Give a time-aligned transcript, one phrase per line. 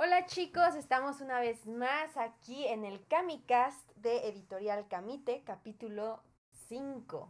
[0.00, 6.22] Hola chicos, estamos una vez más aquí en el Camicast de Editorial Camite, capítulo
[6.68, 7.28] 5.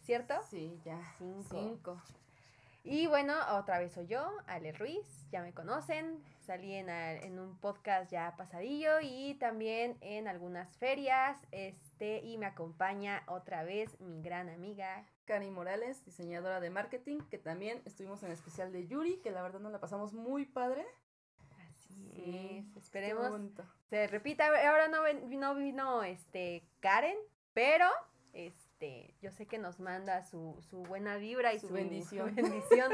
[0.00, 0.34] ¿Cierto?
[0.50, 1.00] Sí, ya.
[1.18, 2.02] 5.
[2.82, 6.20] Y bueno, otra vez soy yo, Ale Ruiz, ya me conocen.
[6.40, 11.38] Salí en, en, un podcast ya pasadillo y también en algunas ferias.
[11.52, 15.06] Este, y me acompaña otra vez mi gran amiga.
[15.24, 19.40] Cari Morales, diseñadora de marketing, que también estuvimos en el especial de Yuri, que la
[19.40, 20.84] verdad nos la pasamos muy padre.
[22.10, 23.40] Así es, esperemos
[23.92, 24.46] se repita.
[24.46, 27.18] Ahora no, no vino este Karen,
[27.52, 27.86] pero
[28.32, 32.90] este, yo sé que nos manda su, su buena vibra y su, bendición, bendición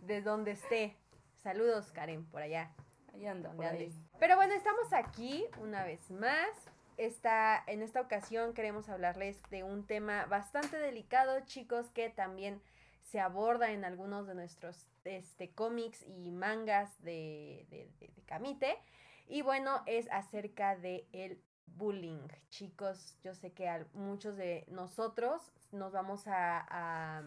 [0.00, 0.96] de donde esté.
[1.36, 2.72] Saludos, Karen, por allá.
[3.14, 3.92] Ahí anda, por ahí.
[4.18, 6.48] Pero bueno, estamos aquí una vez más.
[6.96, 12.60] Esta, en esta ocasión queremos hablarles de un tema bastante delicado, chicos, que también
[13.02, 18.78] se aborda en algunos de nuestros este, cómics y mangas de, de, de, Camite.
[19.26, 22.28] Y bueno, es acerca de el bullying.
[22.48, 27.22] Chicos, yo sé que a muchos de nosotros nos vamos a, a,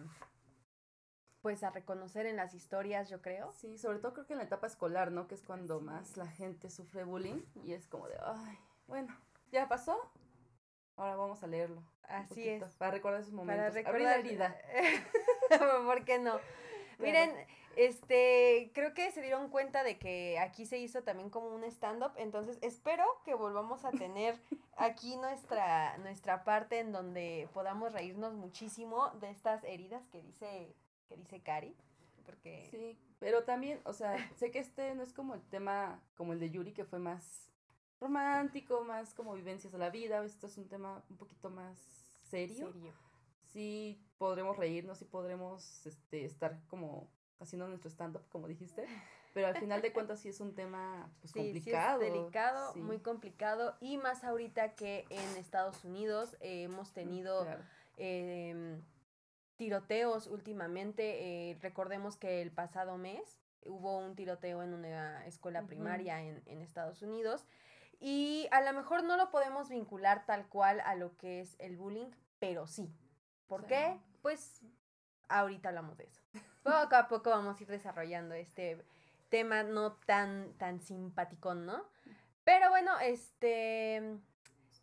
[1.40, 3.52] pues a reconocer en las historias, yo creo.
[3.52, 5.28] Sí, sobre todo creo que en la etapa escolar, ¿no?
[5.28, 9.14] Que es cuando más la gente sufre bullying y es como de, ay, bueno,
[9.50, 10.12] ya pasó,
[10.96, 11.82] Ahora vamos a leerlo.
[12.08, 12.62] Así es.
[12.76, 13.64] Para recordar esos momentos.
[13.64, 14.56] Para recordar la herida.
[15.86, 16.38] ¿Por qué no?
[16.98, 17.34] Miren,
[17.76, 22.12] este, creo que se dieron cuenta de que aquí se hizo también como un stand-up,
[22.16, 24.38] entonces espero que volvamos a tener
[24.76, 30.74] aquí nuestra, nuestra parte en donde podamos reírnos muchísimo de estas heridas que dice,
[31.08, 31.76] que dice Cari,
[32.24, 32.68] porque...
[32.70, 36.40] Sí, pero también, o sea, sé que este no es como el tema, como el
[36.40, 37.50] de Yuri, que fue más
[38.00, 41.78] romántico, más como vivencias de la vida, esto es un tema un poquito más
[42.22, 42.72] serio.
[42.72, 42.92] serio
[43.54, 47.08] sí podremos reírnos, y podremos este, estar como
[47.40, 48.86] haciendo nuestro stand-up, como dijiste,
[49.32, 52.00] pero al final de cuentas sí es un tema pues, complicado.
[52.00, 56.94] Sí es delicado, muy complicado, y más ahorita que en Estados Unidos eh, hemos mm,
[56.94, 57.46] tenido
[57.96, 58.82] em,
[59.56, 61.50] tiroteos últimamente.
[61.50, 66.60] Eh, recordemos que el pasado mes hubo un tiroteo en una escuela primaria en, en
[66.60, 67.46] Estados Unidos.
[68.00, 71.76] Y a lo mejor no lo podemos vincular tal cual a lo que es el
[71.76, 72.92] bullying, pero sí,
[73.46, 73.98] ¿Por qué?
[74.22, 74.62] Pues
[75.28, 76.20] ahorita hablamos de eso.
[76.62, 78.82] Poco a poco vamos a ir desarrollando este
[79.28, 81.84] tema no tan, tan simpaticón, ¿no?
[82.44, 84.18] Pero bueno, este...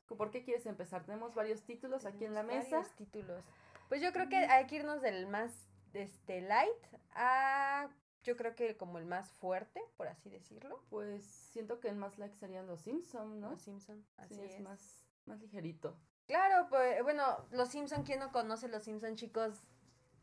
[0.08, 1.06] ¿Por qué quieres empezar?
[1.06, 2.78] Tenemos varios títulos aquí en la mesa.
[2.78, 3.44] Varios títulos.
[3.88, 5.54] Pues yo creo que hay que irnos del más
[5.94, 6.86] este, light
[7.16, 7.90] a
[8.24, 10.84] yo creo que como el más fuerte, por así decirlo.
[10.90, 13.52] Pues siento que el más light serían los Simpson, ¿no?
[13.52, 14.60] Los Simpson, así es.
[14.62, 15.98] más, más ligerito.
[16.28, 19.64] Claro, pues bueno, los Simpson, ¿quién no conoce los Simpson, chicos?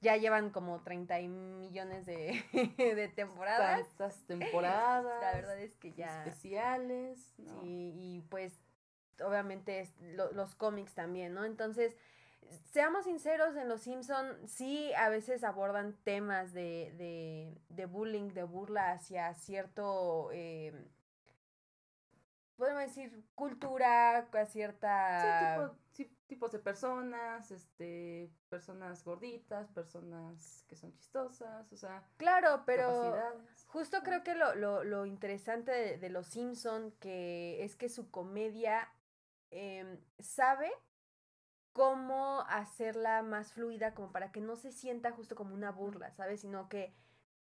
[0.00, 2.42] Ya llevan como 30 millones de,
[2.76, 3.88] de temporadas.
[3.88, 5.20] Tantas temporadas.
[5.20, 6.24] La verdad es que ya.
[6.24, 7.34] Especiales.
[7.38, 7.60] ¿no?
[7.60, 8.52] Sí, y pues
[9.24, 9.88] obviamente
[10.32, 11.44] los cómics también, ¿no?
[11.44, 11.96] Entonces,
[12.70, 18.44] seamos sinceros, en Los Simpson sí a veces abordan temas de, de, de bullying, de
[18.44, 20.72] burla hacia cierto eh,
[22.58, 25.20] podemos decir, cultura, a cierta...
[25.20, 25.78] Sí, tipo,
[26.28, 32.06] tipos de personas, este, personas gorditas, personas que son chistosas, o sea...
[32.18, 33.12] Claro, pero
[33.66, 38.88] justo creo que lo, lo, lo interesante de, Los Simpson que es que su comedia
[39.50, 40.70] eh, sabe
[41.72, 46.42] cómo hacerla más fluida como para que no se sienta justo como una burla, ¿sabes?
[46.42, 46.94] Sino que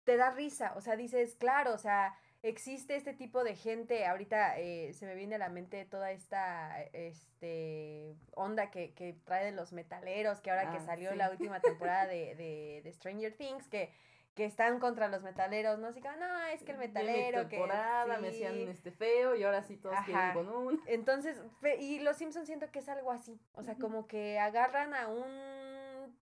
[0.04, 2.16] te da risa, o sea, dices, claro, o sea
[2.48, 6.82] existe este tipo de gente, ahorita eh, se me viene a la mente toda esta
[6.92, 12.06] este onda que, que traen los metaleros, que ahora que ah, salió la última temporada
[12.08, 13.92] de, de, de, Stranger Things, que,
[14.34, 15.88] que están contra los metaleros, ¿no?
[15.88, 19.62] Así que, no, es que el metalero, temporada, que me hacían este feo y ahora
[19.62, 20.80] sí todos quieren con un.
[20.86, 21.40] Entonces,
[21.80, 26.16] y los Simpsons siento que es algo así, o sea, como que agarran a un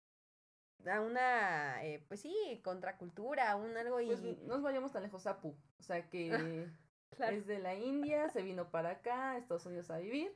[0.87, 4.07] a una, eh, pues sí, contracultura, un algo y...
[4.07, 6.29] Pues no nos vayamos tan lejos, Apu, o sea que
[7.19, 10.35] es de la India, se vino para acá, a Estados Unidos a vivir,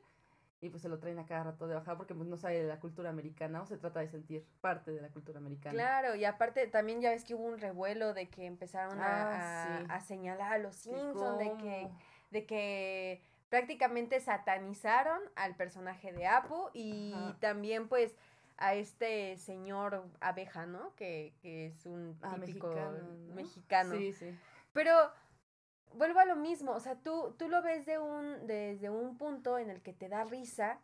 [0.60, 2.68] y pues se lo traen a cada rato de bajar porque pues no sabe de
[2.68, 5.72] la cultura americana o se trata de sentir parte de la cultura americana.
[5.72, 9.84] Claro, y aparte también ya ves que hubo un revuelo de que empezaron a, ah,
[9.88, 11.90] a, señalar a los Simpsons, de que,
[12.30, 18.16] de que prácticamente satanizaron al personaje de Apu y también pues
[18.58, 20.94] a este señor abeja, ¿no?
[20.96, 22.74] Que, que es un ah, típico
[23.34, 24.36] mexicano, Sí, sí.
[24.72, 24.92] Pero
[25.94, 29.58] vuelvo a lo mismo, o sea, tú, tú lo ves de un, desde un punto
[29.58, 30.80] en el que te da risa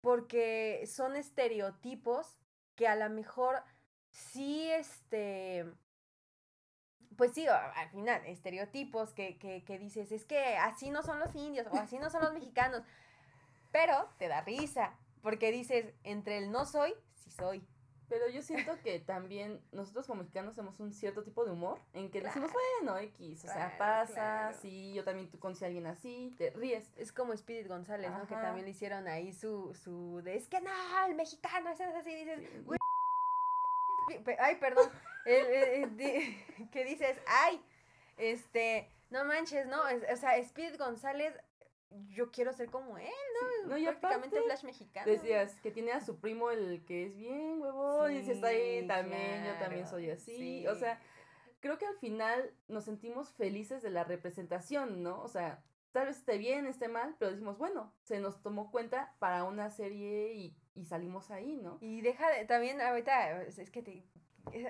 [0.00, 2.38] porque son estereotipos
[2.76, 3.62] que a lo mejor
[4.10, 5.66] sí, este,
[7.16, 11.34] pues sí, al final, estereotipos que, que, que dices, es que así no son los
[11.34, 12.82] indios o así no son los mexicanos.
[13.70, 17.66] Pero te da risa, porque dices, entre el no soy, sí soy.
[18.08, 22.10] Pero yo siento que también nosotros como mexicanos tenemos un cierto tipo de humor en
[22.10, 26.34] que decimos, bueno, X, o sea, pasa, sí, yo también tú conocí a alguien así,
[26.36, 26.92] te ríes.
[26.96, 28.26] Es como Spirit González, ¿no?
[28.26, 30.70] Que también le hicieron ahí su, su de, es que no,
[31.08, 32.42] el mexicano, es así, dices,
[34.38, 34.90] ay, perdón,
[35.24, 37.64] que dices, ay,
[38.18, 39.80] este, no manches, ¿no?
[39.80, 41.34] o sea, Spirit González
[42.08, 43.08] yo quiero ser como él,
[43.64, 43.68] ¿no?
[43.68, 45.10] no y Prácticamente Flash mexicano.
[45.10, 48.86] Decías que tiene a su primo el que es bien huevón, y si está ahí
[48.86, 50.66] también, yo también soy así.
[50.66, 51.00] O sea,
[51.60, 55.22] creo que al final nos sentimos felices de la representación, ¿no?
[55.22, 55.62] O sea,
[55.92, 59.70] tal vez esté bien, esté mal, pero decimos, bueno, se nos tomó cuenta para una
[59.70, 61.78] serie y, y salimos ahí, ¿no?
[61.80, 64.04] Y deja de, también ahorita, es que te,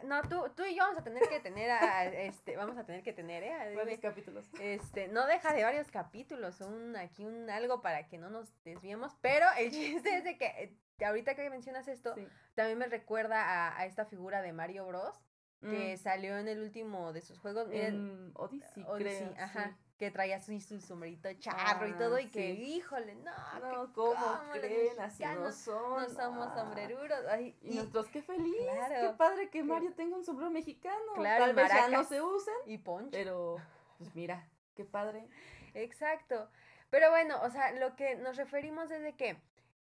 [0.04, 3.02] no, tú, tú y yo vamos a tener que tener a, este, vamos a tener
[3.02, 3.74] que tener, ¿eh?
[3.76, 4.48] Varios capítulos.
[4.60, 9.16] Este, no deja de varios capítulos, un, aquí un algo para que no nos desviemos,
[9.20, 12.14] pero el chiste es de que, ahorita que mencionas esto,
[12.54, 15.16] también me recuerda a, a, esta figura de Mario Bros,
[15.60, 15.98] que mm.
[15.98, 18.32] salió en el último de sus juegos, miren.
[18.34, 23.30] Odyssey, Odyssey ajá que traía su, su sombrerito charro y todo, y que, híjole, no,
[23.60, 24.98] no ¿cómo, creen?
[24.98, 26.02] Así no son.
[26.02, 26.54] No somos ah.
[26.56, 27.20] sombrerudos.
[27.62, 28.52] y, nosotros, qué feliz,
[28.88, 31.12] qué padre que Mario tenga un sombrero mexicano.
[31.14, 32.54] Claro, Tal vez ya no se usen.
[32.66, 33.10] Y poncho.
[33.12, 33.58] Pero,
[33.98, 35.28] pues mira, qué padre.
[35.72, 36.50] Exacto.
[36.90, 39.36] Pero bueno, o sea, lo que nos referimos es de que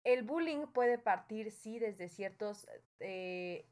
[0.03, 2.67] el bullying puede partir, sí, desde ciertos
[2.99, 3.65] eh,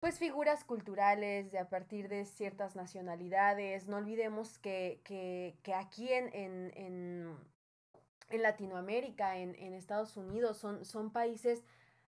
[0.00, 3.86] pues figuras culturales de a partir de ciertas nacionalidades.
[3.86, 7.36] No olvidemos que, que, que aquí en, en, en,
[8.30, 11.62] en Latinoamérica, en, en, Estados Unidos, son, son países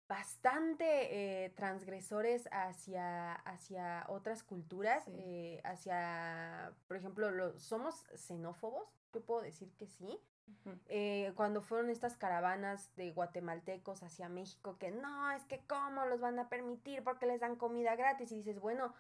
[0.08, 9.22] bastante eh, transgresores hacia, hacia otras culturas, eh, hacia, por ejemplo, lo, somos xenófobos, yo
[9.22, 10.20] puedo decir que sí,
[10.88, 16.22] eh, cuando fueron estas caravanas de guatemaltecos hacia México, que no, es que cómo los
[16.22, 18.32] van a permitir porque les dan comida gratis.
[18.32, 18.94] Y dices, bueno,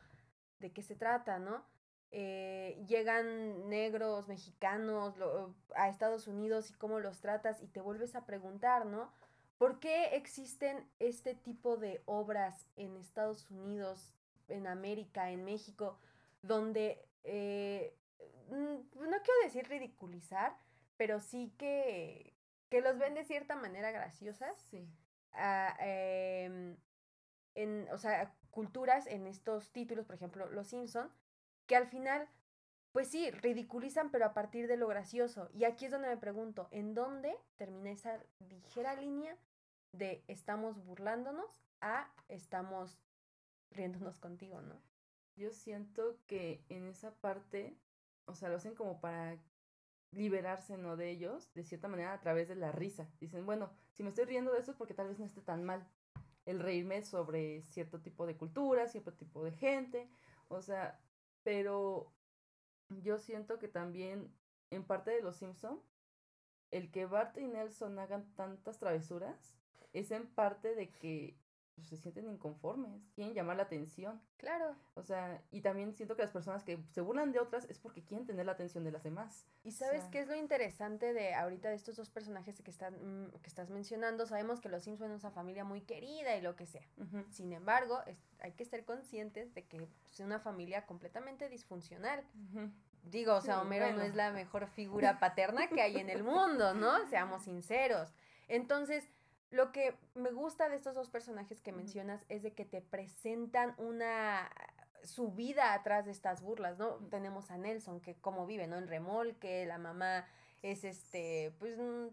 [0.60, 1.64] ¿de qué se trata, no?
[2.12, 5.16] Eh, llegan negros, mexicanos
[5.76, 9.12] a Estados Unidos y cómo los tratas y te vuelves a preguntar, ¿no?
[9.58, 14.14] ¿Por qué existen este tipo de obras en Estados Unidos,
[14.48, 15.98] en América, en México,
[16.42, 17.96] donde, eh,
[18.50, 20.56] no quiero decir ridiculizar,
[20.98, 22.34] pero sí que,
[22.70, 24.60] que los ven de cierta manera graciosas.
[24.70, 24.88] Sí.
[25.34, 26.78] Ah, em,
[27.56, 31.12] en, o sea, culturas en estos títulos, por ejemplo, Los Simpson,
[31.68, 32.30] que al final,
[32.92, 35.50] pues sí, ridiculizan, pero a partir de lo gracioso.
[35.54, 39.38] Y aquí es donde me pregunto, ¿en dónde termina esa ligera línea
[39.92, 43.02] de estamos burlándonos a estamos
[43.72, 44.82] riéndonos contigo, ¿no?
[45.36, 47.78] Yo siento que en esa parte,
[48.26, 49.38] o sea, lo hacen como para
[50.12, 50.96] liberarse ¿no?
[50.96, 53.10] de ellos, de cierta manera, a través de la risa.
[53.20, 55.64] Dicen, bueno, si me estoy riendo de eso es porque tal vez no esté tan
[55.64, 55.88] mal
[56.46, 60.10] el reírme sobre cierto tipo de cultura, cierto tipo de gente,
[60.48, 61.02] o sea,
[61.44, 62.14] pero
[62.90, 64.32] yo siento que también
[64.70, 65.82] en parte de Los Simpson,
[66.72, 69.56] el que Bart y Nelson hagan tantas travesuras
[69.94, 71.40] es en parte de que
[71.76, 74.22] pues, se sienten inconformes, quieren llamar la atención.
[74.38, 74.76] Claro.
[74.94, 78.02] O sea, y también siento que las personas que se burlan de otras es porque
[78.02, 79.46] quieren tener la atención de las demás.
[79.64, 83.32] Y sabes qué es lo interesante de ahorita de estos dos personajes que, están, mm,
[83.42, 86.66] que estás mencionando, sabemos que los Sims son una familia muy querida y lo que
[86.66, 86.88] sea.
[87.30, 88.00] Sin embargo,
[88.40, 92.24] hay que ser conscientes de que es una familia completamente disfuncional.
[93.04, 96.74] Digo, o sea, Homero no es la mejor figura paterna que hay en el mundo,
[96.74, 97.06] ¿no?
[97.08, 98.14] Seamos sinceros.
[98.48, 99.08] Entonces,
[99.52, 103.76] lo que me gusta de estos dos personajes que mencionas es de que te presentan
[103.78, 104.50] una
[105.04, 106.96] su vida atrás de estas burlas, ¿no?
[107.10, 108.78] Tenemos a Nelson, que como vive, ¿no?
[108.78, 110.26] En remolque, la mamá
[110.62, 112.08] es este, pues mm,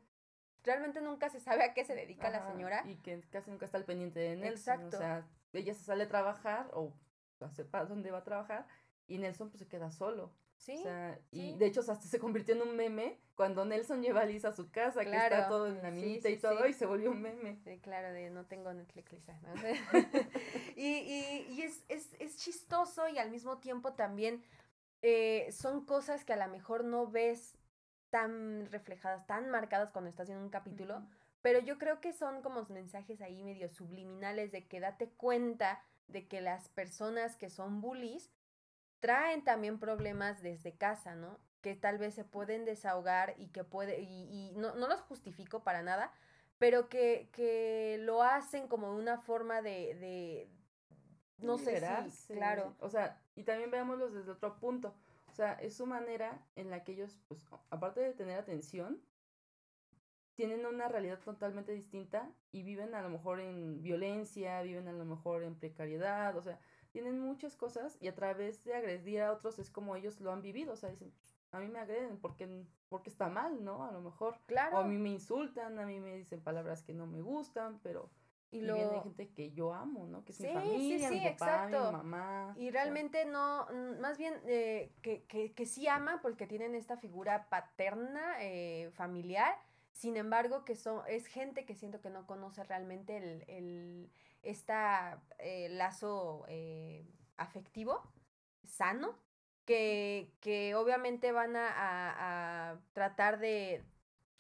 [0.62, 2.82] realmente nunca se sabe a qué se dedica la señora.
[2.86, 4.74] Y que casi nunca está al pendiente de Nelson.
[4.74, 4.96] Exacto.
[4.96, 6.92] O sea, ella se sale a trabajar o
[7.50, 8.66] sepa dónde va a trabajar
[9.06, 10.32] y Nelson pues se queda solo.
[10.62, 10.76] Sí.
[10.78, 14.26] O sea, y de hecho hasta se convirtió en un meme cuando Nelson lleva a
[14.26, 17.10] Lisa a su casa, que está todo en la minita y todo, y se volvió
[17.10, 17.58] un meme.
[17.64, 19.36] Sí, claro, de no tengo Netflix, Lisa.
[20.76, 24.44] y y, y es, es, es, chistoso y al mismo tiempo también
[25.02, 27.58] eh, son cosas que a lo mejor no ves
[28.10, 31.04] tan reflejadas, tan marcadas cuando estás en un capítulo,
[31.40, 36.28] pero yo creo que son como mensajes ahí medio subliminales de que date cuenta de
[36.28, 38.30] que las personas que son bullies
[39.02, 41.40] traen también problemas desde casa, ¿no?
[41.60, 45.64] Que tal vez se pueden desahogar y que puede, y, y no, no los justifico
[45.64, 46.12] para nada,
[46.58, 50.48] pero que, que lo hacen como una forma de, de
[51.38, 51.80] no sé
[52.10, 52.76] si, claro.
[52.78, 54.94] O sea, Y también veámoslos desde otro punto.
[55.26, 59.02] O sea, es su manera en la que ellos, pues, aparte de tener atención,
[60.34, 65.04] tienen una realidad totalmente distinta y viven a lo mejor en violencia, viven a lo
[65.04, 66.60] mejor en precariedad, o sea,
[66.92, 70.42] tienen muchas cosas y a través de agredir a otros es como ellos lo han
[70.42, 71.12] vivido, o sea, dicen,
[71.50, 73.84] a mí me agreden porque, porque está mal, ¿no?
[73.84, 74.36] A lo mejor.
[74.46, 74.78] Claro.
[74.78, 78.10] O a mí me insultan, a mí me dicen palabras que no me gustan, pero
[78.50, 80.24] y, y viene gente que yo amo, ¿no?
[80.24, 82.54] Que es mi familia, mi papá, mi mamá.
[82.58, 83.66] Y realmente no,
[84.00, 89.54] más bien eh, que, que, que sí ama porque tienen esta figura paterna, eh, familiar,
[89.92, 94.10] sin embargo, que son, es gente que siento que no conoce realmente el, el
[94.42, 97.06] esta eh, lazo eh,
[97.36, 98.02] afectivo
[98.64, 99.18] sano,
[99.64, 101.70] que, que obviamente van a,
[102.70, 103.84] a, tratar de,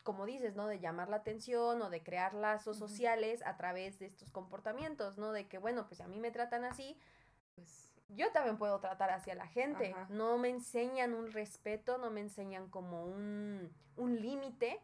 [0.02, 0.66] como dices, ¿no?
[0.66, 5.32] De llamar la atención o de crear lazos sociales a través de estos comportamientos, ¿no?
[5.32, 6.98] De que, bueno, pues a mí me tratan así,
[7.54, 9.94] pues yo también puedo tratar hacia la gente.
[10.08, 14.80] No me enseñan un respeto, no me enseñan como un, un límite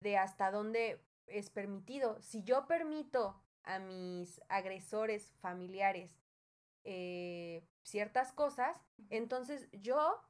[0.00, 2.20] de hasta dónde es permitido.
[2.20, 6.18] Si yo permito a mis agresores familiares
[6.84, 8.76] eh, ciertas cosas,
[9.10, 10.22] entonces yo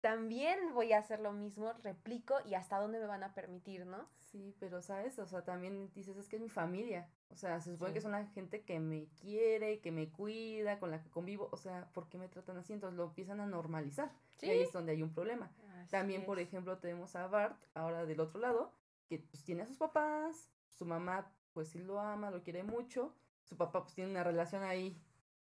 [0.00, 4.08] también voy a hacer lo mismo, replico y hasta dónde me van a permitir, ¿no?
[4.18, 7.72] Sí, pero sabes, o sea, también dices, es que es mi familia, o sea, se
[7.72, 11.48] supone que son la gente que me quiere, que me cuida, con la que convivo,
[11.50, 12.72] o sea, ¿por qué me tratan así?
[12.72, 14.12] Entonces lo empiezan a normalizar.
[14.40, 15.50] Y ahí es donde hay un problema.
[15.90, 18.72] También, por ejemplo, tenemos a Bart, ahora del otro lado,
[19.06, 23.12] que pues tiene a sus papás, su mamá pues sí lo ama, lo quiere mucho,
[23.42, 24.96] su papá pues tiene una relación ahí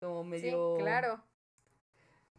[0.01, 0.75] como medio...
[0.75, 1.23] Sí, claro.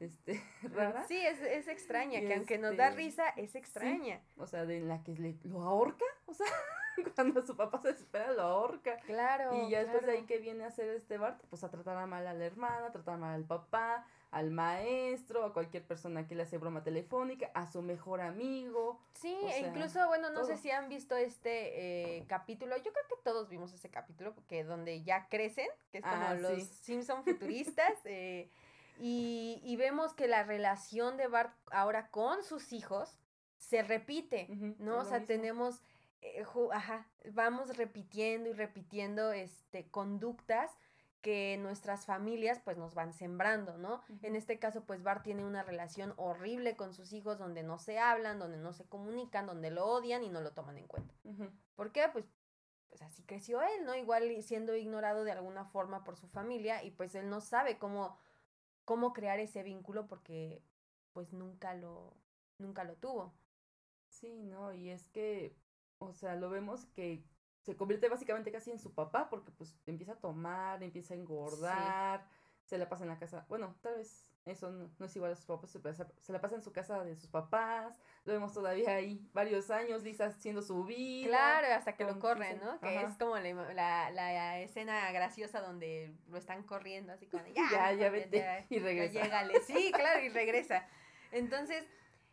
[0.02, 1.08] Este, rara.
[1.08, 4.22] Sí, es, es extraña, que aunque nos da este, risa, es extraña.
[4.36, 6.46] o sea, de la que le, lo ahorca, o sea,
[7.16, 8.98] cuando su papá se espera, lo ahorca.
[9.06, 9.54] Claro.
[9.56, 12.06] Y ya después de ahí que viene a hacer este Bart, pues a tratar a
[12.06, 16.34] mal a la hermana, a tratar mal al papá, al maestro, a cualquier persona que
[16.34, 19.00] le hace broma telefónica, a su mejor amigo.
[19.14, 23.16] Sí, e incluso, bueno, no sé si han visto este eh, capítulo, yo creo que
[23.24, 27.94] todos vimos ese capítulo, porque donde ya crecen, que es como ah, los Simpson futuristas,
[28.06, 28.50] eh,
[29.00, 33.16] y, y, vemos que la relación de Bart ahora con sus hijos
[33.58, 34.48] se repite,
[34.80, 35.00] ¿no?
[35.00, 35.84] O sea, tenemos,
[36.22, 40.72] eh, ajá, vamos repitiendo y repitiendo este, conductas
[41.24, 44.02] que nuestras familias pues nos van sembrando, ¿no?
[44.22, 47.98] En este caso pues Bart tiene una relación horrible con sus hijos donde no se
[47.98, 51.16] hablan, donde no se comunican, donde lo odian y no lo toman en cuenta.
[51.76, 52.10] ¿Por qué?
[52.12, 52.26] Pues,
[52.90, 53.96] pues así creció él, ¿no?
[53.96, 58.20] Igual siendo ignorado de alguna forma por su familia y pues él no sabe cómo,
[58.84, 60.62] cómo crear ese vínculo porque
[61.14, 62.18] pues nunca lo,
[62.58, 63.34] nunca lo tuvo.
[64.10, 65.56] Sí, no, y es que,
[66.00, 67.24] o sea, lo vemos que
[67.64, 72.28] se convierte básicamente casi en su papá porque pues empieza a tomar, empieza a engordar,
[72.66, 75.46] se la pasa en la casa, bueno, tal vez eso no, es igual a sus
[75.46, 75.72] papás,
[76.20, 80.04] se la pasa en su casa de sus papás, lo vemos todavía ahí varios años,
[80.04, 81.30] Lisa haciendo su vida.
[81.30, 82.78] Claro, hasta que lo corren, ¿no?
[82.82, 87.94] Que es como la, la, escena graciosa donde lo están corriendo, así como, ya, ya,
[87.94, 89.24] ya vete, y regresa.
[89.66, 90.86] Sí, claro, y regresa.
[91.32, 91.88] Entonces,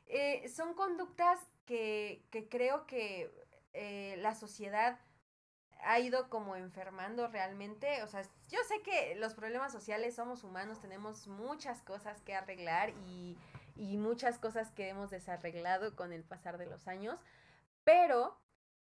[0.07, 3.33] eh, son conductas que, que creo que
[3.73, 4.99] eh, la sociedad
[5.85, 8.03] ha ido como enfermando realmente.
[8.03, 12.91] O sea, yo sé que los problemas sociales somos humanos, tenemos muchas cosas que arreglar
[13.07, 13.37] y,
[13.77, 17.19] y muchas cosas que hemos desarreglado con el pasar de los años,
[17.85, 18.39] pero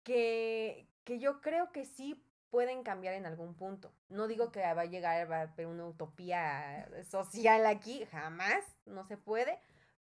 [0.03, 3.93] que, que yo creo que sí pueden cambiar en algún punto.
[4.11, 9.05] No digo que va a llegar va a haber una utopía social aquí, jamás, no
[9.05, 9.59] se puede,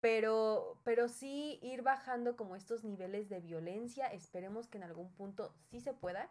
[0.04, 5.54] pero, pero sí ir bajando como estos niveles de violencia, esperemos que en algún punto
[5.70, 6.30] sí se pueda,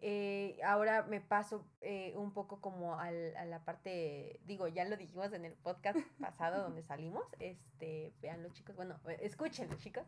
[0.00, 4.96] eh, ahora me paso eh, un poco como al, a la parte, digo, ya lo
[4.96, 10.06] dijimos en el podcast pasado donde salimos, este, veanlo chicos, bueno, eh, escúchenlo chicos,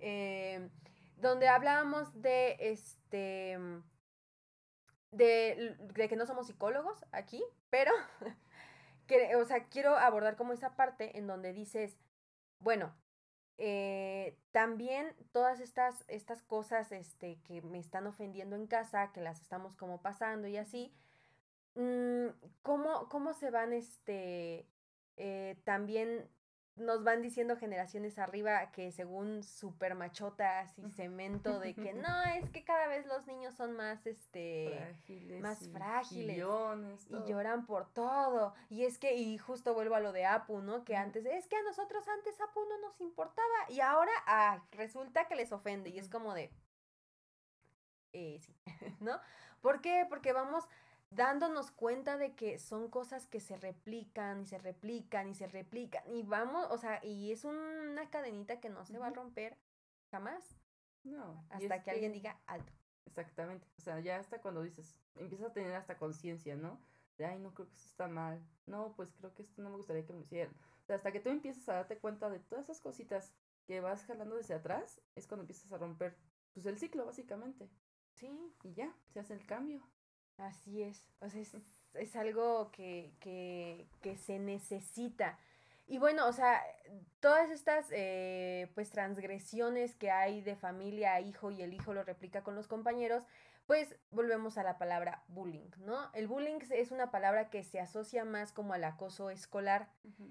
[0.00, 0.68] eh,
[1.16, 3.58] donde hablábamos de, este,
[5.12, 7.92] de, de que no somos psicólogos aquí, pero,
[9.06, 11.96] que, o sea, quiero abordar como esa parte en donde dices,
[12.58, 12.94] bueno,
[13.64, 19.40] eh, también todas estas, estas cosas este, que me están ofendiendo en casa, que las
[19.40, 20.92] estamos como pasando y así,
[21.76, 22.26] mm,
[22.62, 24.66] ¿cómo, cómo se van este,
[25.16, 26.28] eh, también
[26.76, 32.48] nos van diciendo generaciones arriba que según super machotas y cemento de que no, es
[32.50, 34.96] que cada vez los niños son más este
[35.40, 38.54] más frágiles y, lloran por todo.
[38.70, 40.84] Y es que y justo vuelvo a lo de Apu, ¿no?
[40.84, 45.26] Que antes es que a nosotros antes Apu no nos importaba y ahora ah, resulta
[45.28, 46.50] que les ofende y es como de
[48.12, 48.56] eh sí,
[49.00, 49.20] ¿no?
[49.60, 50.06] ¿Por qué?
[50.08, 50.64] Porque vamos
[51.14, 56.02] dándonos cuenta de que son cosas que se replican y se replican y se replican
[56.06, 59.56] y vamos, o sea, y es una cadenita que no se va a romper
[60.10, 60.56] jamás.
[61.04, 61.44] No.
[61.50, 62.72] Hasta que, alguien diga alto.
[63.06, 63.66] Exactamente.
[63.78, 66.80] O sea, ya hasta cuando dices, empiezas a tener hasta conciencia, ¿no?
[67.18, 68.40] De, ay, no creo que esto está mal.
[68.66, 70.54] No, pues creo que esto no me gustaría que me hicieran.
[70.82, 73.32] O sea, hasta que tú empiezas a darte cuenta de todas esas cositas
[73.66, 76.16] que vas jalando desde atrás, es cuando empiezas a romper,
[76.54, 77.68] pues, el ciclo, básicamente.
[78.14, 78.54] Sí.
[78.62, 79.86] Y ya, se hace el cambio.
[80.38, 81.08] Así es.
[81.20, 85.38] O sea, es, algo que, que, que se necesita.
[85.86, 86.62] Y bueno, o sea,
[87.20, 92.02] todas estas eh, pues transgresiones que hay de familia a hijo y el hijo lo
[92.04, 93.24] replica con los compañeros,
[93.66, 96.10] pues volvemos a la palabra bullying, ¿no?
[96.14, 99.88] El bullying es una palabra que se asocia más como al acoso escolar.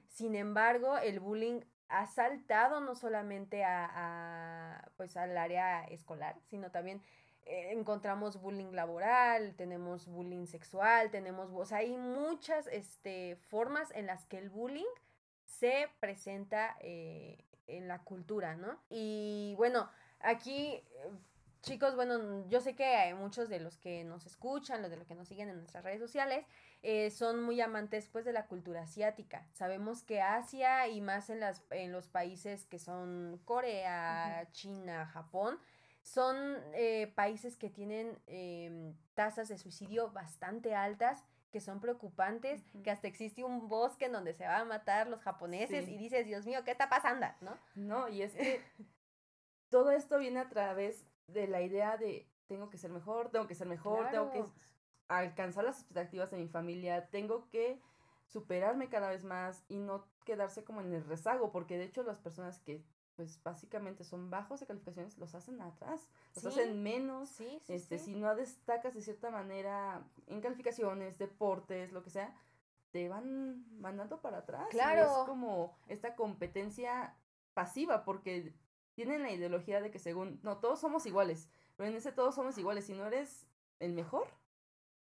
[0.09, 7.01] Sin embargo, el bullying ha saltado no solamente a, pues al área escolar, sino también
[7.45, 14.05] eh, encontramos bullying laboral, tenemos bullying sexual, tenemos, o sea, hay muchas este, formas en
[14.05, 14.91] las que el bullying
[15.43, 18.79] se presenta eh, en la cultura, ¿no?
[18.89, 20.83] Y bueno, aquí,
[21.61, 25.15] chicos, bueno, yo sé que muchos de los que nos escuchan, los de los que
[25.15, 26.45] nos siguen en nuestras redes sociales,
[26.83, 29.47] eh, son muy amantes pues de la cultura asiática.
[29.51, 35.59] Sabemos que Asia y más en, las, en los países que son Corea, China, Japón,
[36.01, 36.35] son
[36.73, 43.07] eh, países que tienen em, tasas de suicidio bastante altas que son preocupantes, que hasta
[43.07, 46.63] existe un bosque en donde se van a matar los japoneses y dices, Dios mío,
[46.63, 47.27] ¿qué está pasando?
[47.41, 47.57] ¿No?
[47.75, 48.61] No, y es que
[49.69, 53.55] todo esto viene a través de la idea de tengo que ser mejor, tengo que
[53.55, 54.43] ser mejor, tengo que
[55.07, 57.81] alcanzar las expectativas de mi familia, tengo que
[58.27, 62.19] superarme cada vez más y no quedarse como en el rezago, porque de hecho las
[62.19, 62.81] personas que
[63.15, 68.33] pues básicamente son bajos de calificaciones, los hacen atrás, los hacen menos, este, si no
[68.35, 72.35] destacas de cierta manera en calificaciones, deportes, lo que sea,
[72.91, 74.67] te van mandando para atrás.
[74.69, 75.01] Claro.
[75.01, 77.15] es como esta competencia
[77.53, 78.53] pasiva, porque
[78.93, 82.57] tienen la ideología de que según, no, todos somos iguales, pero en ese todos somos
[82.57, 83.47] iguales, si no eres
[83.79, 84.27] el mejor,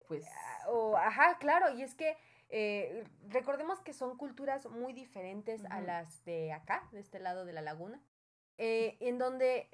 [0.07, 0.25] pues...
[0.27, 2.16] Ah, o, ajá, claro, y es que
[2.49, 7.53] eh, recordemos que son culturas muy diferentes a las de acá, de este lado de
[7.53, 8.01] la laguna,
[8.59, 9.69] eh, en donde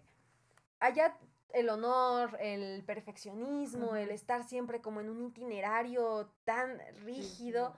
[0.81, 1.17] allá
[1.53, 7.75] el honor, el perfeccionismo, el estar siempre como en un itinerario tan rígido,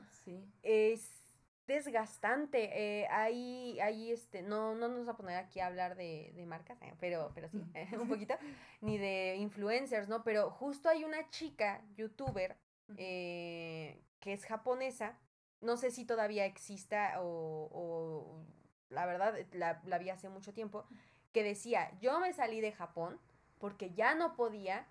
[0.63, 1.25] es
[1.67, 2.71] desgastante.
[2.73, 6.47] Eh, ahí, ahí, este, no, no nos vamos a poner aquí a hablar de, de
[6.47, 7.63] marcas, pero, pero sí,
[8.01, 8.35] un poquito,
[8.81, 10.23] ni de influencers, ¿no?
[10.23, 12.57] Pero justo hay una chica, youtuber,
[12.97, 15.19] eh, que es japonesa.
[15.61, 18.41] No sé si todavía exista o,
[18.89, 20.87] la verdad la, la, vi hace mucho tiempo,
[21.33, 23.21] que decía, yo me salí de Japón
[23.59, 24.87] porque ya no podía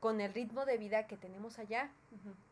[0.00, 1.90] con el ritmo de vida que tenemos allá.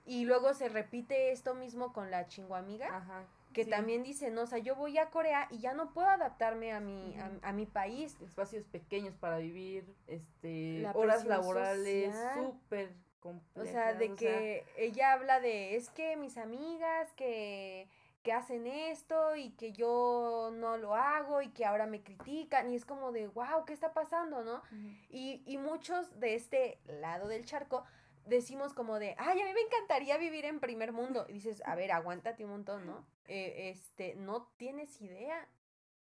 [0.05, 3.27] Y luego se repite esto mismo con la chinguamiga.
[3.55, 6.73] que también dice, no, o sea, yo voy a Corea y ya no puedo adaptarme
[6.73, 8.17] a mi, a, mi país.
[8.21, 12.93] Espacios pequeños para vivir, este, horas laborales súper
[13.25, 17.89] o sea, de que ella habla de, es que mis amigas que,
[18.23, 22.77] que hacen esto y que yo no lo hago y que ahora me critican y
[22.77, 24.63] es como de, wow, ¿qué está pasando, no?
[25.11, 27.85] y, y muchos de este lado del charco
[28.27, 31.27] decimos como de, ay, a mí me encantaría vivir en primer mundo.
[31.29, 33.07] Y dices, a ver, aguántate un montón, ¿no?
[33.27, 35.49] Eh, este, no tienes idea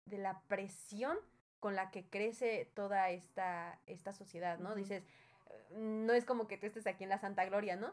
[0.07, 1.17] de la presión
[1.61, 4.75] con la que crece toda esta, esta sociedad, ¿no?
[4.75, 5.05] Dices,
[5.71, 7.93] no es como que tú estés aquí en la Santa Gloria, ¿no?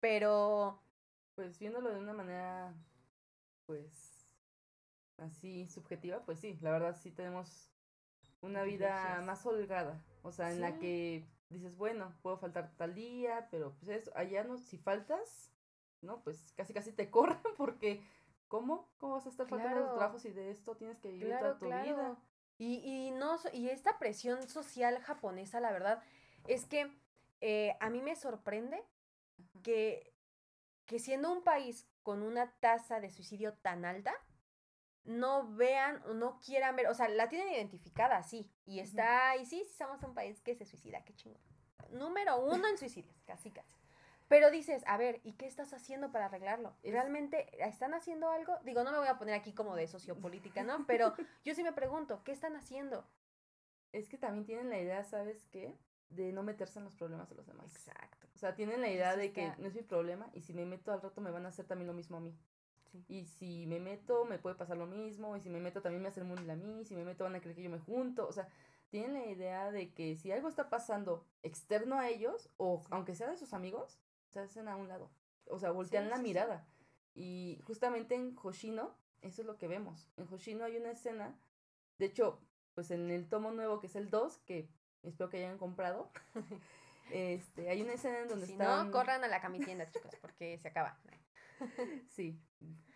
[0.00, 0.80] Pero...
[1.34, 2.74] Pues viéndolo de una manera,
[3.66, 4.26] pues,
[5.18, 7.70] así subjetiva, pues sí, la verdad sí tenemos
[8.40, 13.48] una vida más holgada, o sea, en la que dices, bueno, puedo faltar tal día,
[13.50, 15.52] pero pues eso, allá no, si faltas,
[16.00, 18.02] no, pues casi casi te corren porque,
[18.48, 18.88] ¿cómo?
[18.98, 21.66] ¿Cómo vas a estar faltando los trabajos y de esto tienes que vivir toda tu
[21.66, 22.16] vida?
[22.58, 26.02] Y, y, no, y esta presión social japonesa, la verdad,
[26.46, 26.90] es que
[27.40, 28.82] eh, a mí me sorprende
[29.62, 30.12] que,
[30.86, 34.14] que siendo un país con una tasa de suicidio tan alta,
[35.04, 39.46] no vean o no quieran ver, o sea, la tienen identificada, sí, y está, y
[39.46, 41.40] sí, sí somos un país que se suicida, qué chingón.
[41.90, 43.76] Número uno en suicidios, casi casi.
[44.28, 46.76] Pero dices, a ver, ¿y qué estás haciendo para arreglarlo?
[46.84, 48.58] ¿Realmente están haciendo algo?
[48.62, 50.84] Digo, no me voy a poner aquí como de sociopolítica, ¿no?
[50.86, 53.04] Pero yo sí me pregunto, ¿qué están haciendo?
[53.90, 55.76] Es que también tienen la idea, ¿sabes qué?
[56.10, 57.66] De no meterse en los problemas de los demás.
[57.74, 58.28] Exacto.
[58.34, 60.92] O sea, tienen la idea de que no es mi problema y si me meto
[60.92, 62.36] al rato me van a hacer también lo mismo a mí.
[63.06, 66.08] Y si me meto me puede pasar lo mismo y si me meto también me
[66.08, 68.32] hacen muy a mí, si me meto van a creer que yo me junto, o
[68.32, 68.48] sea,
[68.88, 73.30] tienen la idea de que si algo está pasando externo a ellos o aunque sea
[73.30, 75.10] de sus amigos, se hacen a un lado.
[75.46, 76.66] o sea, voltean la mirada.
[77.14, 80.08] Y justamente en Hoshino, eso es lo que vemos.
[80.16, 81.38] En Hoshino hay una escena,
[81.98, 82.40] de hecho,
[82.74, 84.68] pues en el tomo nuevo que es el 2, que
[85.02, 86.10] espero que hayan comprado,
[87.12, 90.68] este, hay una escena en donde si no, corran a la camitienda, chicos, porque se
[90.68, 90.98] acaba.
[92.08, 92.40] sí,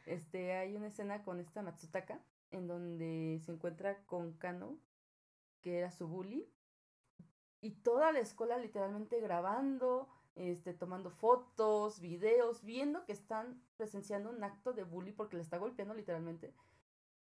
[0.06, 4.78] este, hay una escena con esta Matsutaka, en donde se encuentra con Kano,
[5.60, 6.48] que era su bully,
[7.60, 14.42] y toda la escuela literalmente grabando, este, tomando fotos, videos, viendo que están presenciando un
[14.44, 16.54] acto de bully porque le está golpeando literalmente.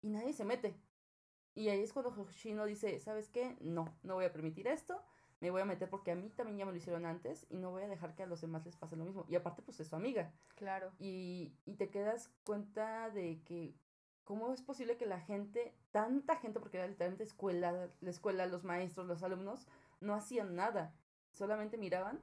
[0.01, 0.75] Y nadie se mete.
[1.55, 3.57] Y ahí es cuando Hoshino dice, ¿sabes qué?
[3.61, 5.03] No, no voy a permitir esto.
[5.41, 7.71] Me voy a meter porque a mí también ya me lo hicieron antes y no
[7.71, 9.27] voy a dejar que a los demás les pase lo mismo.
[9.29, 10.33] Y aparte, pues es su amiga.
[10.55, 10.93] Claro.
[10.99, 13.75] Y, y te quedas cuenta de que
[14.25, 18.65] cómo es posible que la gente, tanta gente, porque era literalmente escuela, la escuela, los
[18.65, 19.67] maestros, los alumnos,
[20.01, 20.95] no hacían nada.
[21.33, 22.23] Solamente miraban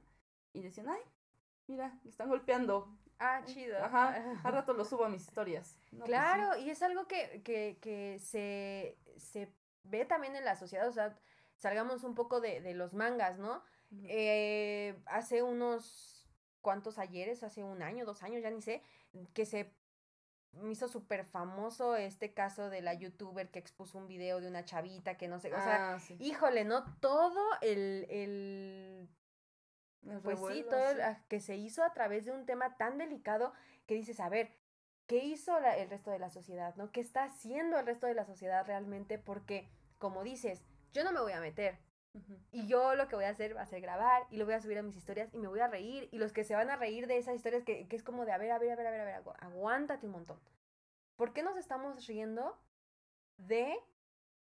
[0.52, 1.02] y decían, ay,
[1.66, 2.96] mira, le están golpeando.
[3.20, 3.76] Ah, chido.
[3.84, 5.78] Ajá, al rato lo subo a mis historias.
[5.90, 9.52] Pues claro, y es algo que, que, que se, se
[9.84, 11.14] ve también en la sociedad, o sea,
[11.54, 13.62] salgamos un poco de, de los mangas, ¿no?
[14.04, 16.30] eh, hace unos
[16.60, 18.82] cuantos ayeres, hace un año, dos años, ya ni sé,
[19.34, 19.74] que se
[20.52, 24.64] me hizo súper famoso este caso de la youtuber que expuso un video de una
[24.64, 26.84] chavita que no sé, o sea, ah, híjole, ¿no?
[27.00, 29.08] Todo el, el
[30.22, 30.82] pues sí, todo
[31.28, 33.52] que se hizo a través de un tema tan delicado
[33.86, 34.50] que dices, a ver,
[35.06, 36.90] ¿qué hizo el resto de la sociedad, no?
[36.90, 39.18] ¿Qué está haciendo el resto de la sociedad realmente?
[39.18, 41.78] Porque, como dices, yo no me voy a meter.
[42.50, 44.60] Y yo lo que voy a hacer va a ser grabar y lo voy a
[44.60, 46.08] subir a mis historias y me voy a reír.
[46.10, 48.32] Y los que se van a reír de esas historias que, que es como de,
[48.32, 50.40] a ver, a ver, a ver, a ver, a ver, aguántate un montón.
[51.16, 52.58] ¿Por qué nos estamos riendo
[53.36, 53.78] de...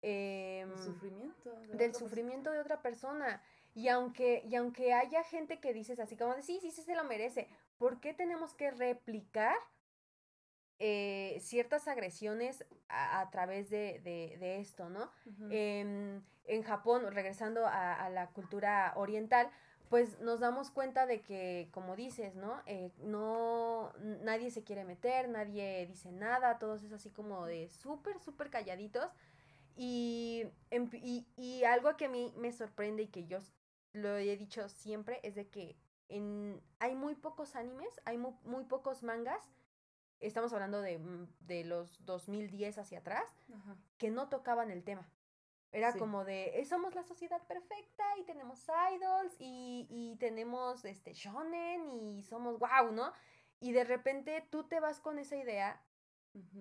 [0.03, 1.51] Eh, sufrimiento.
[1.73, 3.42] del sufrimiento de otra persona.
[3.77, 6.97] Y aunque, y aunque haya gente que dices así como de, sí, sí, sí, se
[6.97, 9.55] lo merece, ¿por qué tenemos que replicar
[10.79, 15.11] eh, ciertas agresiones a, través de, de, esto, ¿no?
[15.51, 19.51] en Japón, regresando a, la cultura oriental,
[19.91, 22.62] pues nos damos cuenta de que, como dices, ¿no?
[22.65, 28.19] Eh, no, nadie se quiere meter, nadie dice nada, todos es así como de súper,
[28.21, 29.11] súper calladitos.
[29.77, 33.41] Y, y, y, algo que a mí me sorprende y que yo
[33.96, 35.76] lo he dicho siempre, es de que
[36.09, 39.42] en, hay muy pocos animes, hay muy, pocos mangas,
[40.20, 43.28] estamos hablando de, mm, de los 2010 hacia atrás,
[43.98, 45.09] que no tocaban el tema.
[45.72, 51.90] Era como de, somos la sociedad perfecta y tenemos idols y, y tenemos este shonen
[51.90, 53.12] y somos wow, ¿no?
[53.61, 55.82] Y de repente tú te vas con esa idea,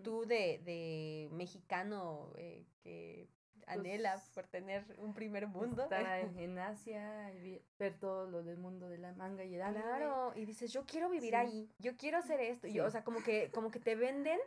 [0.04, 3.30] tú de, de mexicano eh, que
[3.68, 5.84] anhela pues, por tener un primer mundo.
[5.84, 6.06] Estar
[6.38, 9.84] en Asia y ver todo lo del mundo de la manga y el anime.
[9.84, 12.68] Claro, y dices, yo quiero vivir ahí, yo quiero hacer esto.
[12.84, 14.40] o sea, como que, como que te venden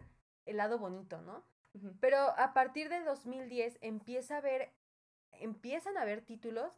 [0.46, 1.44] el lado bonito, ¿no?
[2.00, 4.72] Pero a partir de 2010 empieza a ver,
[5.32, 6.72] empiezan a haber títulos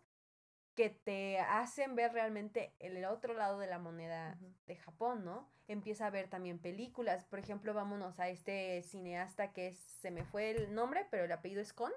[0.74, 5.48] que te hacen ver realmente el otro lado de la moneda de Japón, ¿no?
[5.68, 7.24] Empieza a ver también películas.
[7.24, 11.60] Por ejemplo, vámonos a este cineasta que se me fue el nombre, pero el apellido
[11.60, 11.92] es Kon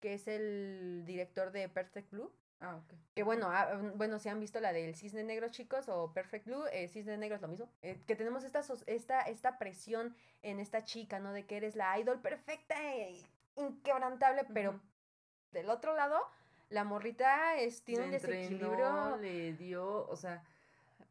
[0.00, 2.32] que es el director de Perfect Blue.
[2.60, 2.94] Ah, ok.
[3.14, 6.46] Que bueno, ah, mm, bueno, si han visto la del Cisne Negro, chicos, o Perfect
[6.46, 7.70] Blue, eh, Cisne Negro es lo mismo.
[7.82, 11.32] Eh, que tenemos esta, esta, esta presión en esta chica, ¿no?
[11.32, 14.80] De que eres la idol perfecta e inquebrantable, pero
[15.52, 16.20] del otro lado,
[16.68, 19.16] la morrita es, tiene un desequilibrio.
[19.18, 20.44] le dio, o sea,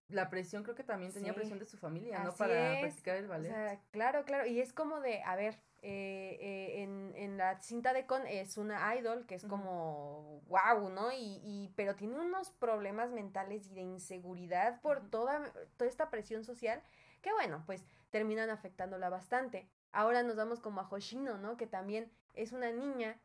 [0.09, 2.33] la presión creo que también tenía presión de su familia, ¿no?
[2.33, 3.51] Para practicar el ballet.
[3.51, 4.45] O sea, claro, claro.
[4.45, 8.57] Y es como de, a ver, eh, eh, en, en, la cinta de Con es
[8.57, 11.11] una idol que es como wow, ¿no?
[11.11, 16.43] Y, y, pero tiene unos problemas mentales y de inseguridad por toda, toda esta presión
[16.43, 16.81] social
[17.21, 19.69] que bueno, pues terminan afectándola bastante.
[19.91, 21.57] Ahora nos vamos como a Hoshino, ¿no?
[21.57, 23.19] Que también es una niña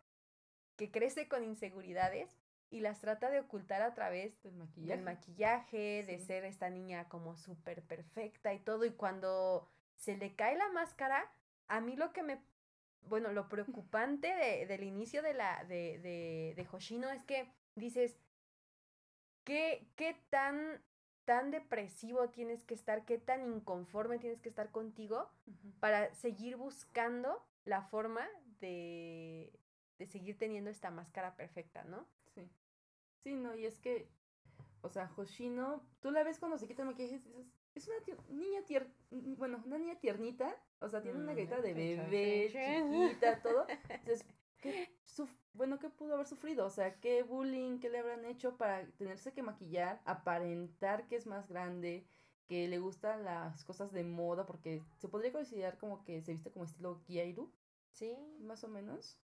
[0.76, 2.41] que crece con inseguridades
[2.72, 7.06] y las trata de ocultar a través del maquillaje, del maquillaje de ser esta niña
[7.10, 8.86] como súper perfecta y todo.
[8.86, 11.30] Y cuando se le cae la máscara,
[11.68, 12.42] a mí lo que me,
[13.02, 18.16] bueno, lo preocupante de, del inicio de la, de, de, de Hoshino es que dices,
[19.44, 20.82] ¿qué, qué tan,
[21.26, 25.30] tan depresivo tienes que estar, qué tan inconforme tienes que estar contigo
[25.78, 28.26] para seguir buscando la forma
[28.60, 29.52] de,
[29.98, 32.06] de seguir teniendo esta máscara perfecta, ¿no?
[32.34, 32.50] Sí.
[33.22, 34.08] Sí, no, y es que,
[34.80, 37.22] o sea, Hoshino, tú la ves cuando se quita el maquillaje
[37.74, 37.96] es una
[38.28, 43.40] niña tier bueno, una niña tiernita, o sea, tiene una mm, carita de bebé, chiquita,
[43.42, 43.66] todo.
[43.88, 44.26] Entonces,
[44.60, 44.90] ¿qué
[45.54, 46.66] bueno, ¿qué pudo haber sufrido?
[46.66, 51.26] O sea, ¿qué bullying, qué le habrán hecho para tenerse que maquillar, aparentar que es
[51.26, 52.06] más grande,
[52.46, 56.50] que le gustan las cosas de moda, porque se podría considerar como que se viste
[56.50, 57.52] como estilo Kiairu.
[57.92, 58.16] Sí.
[58.40, 59.18] Más o menos.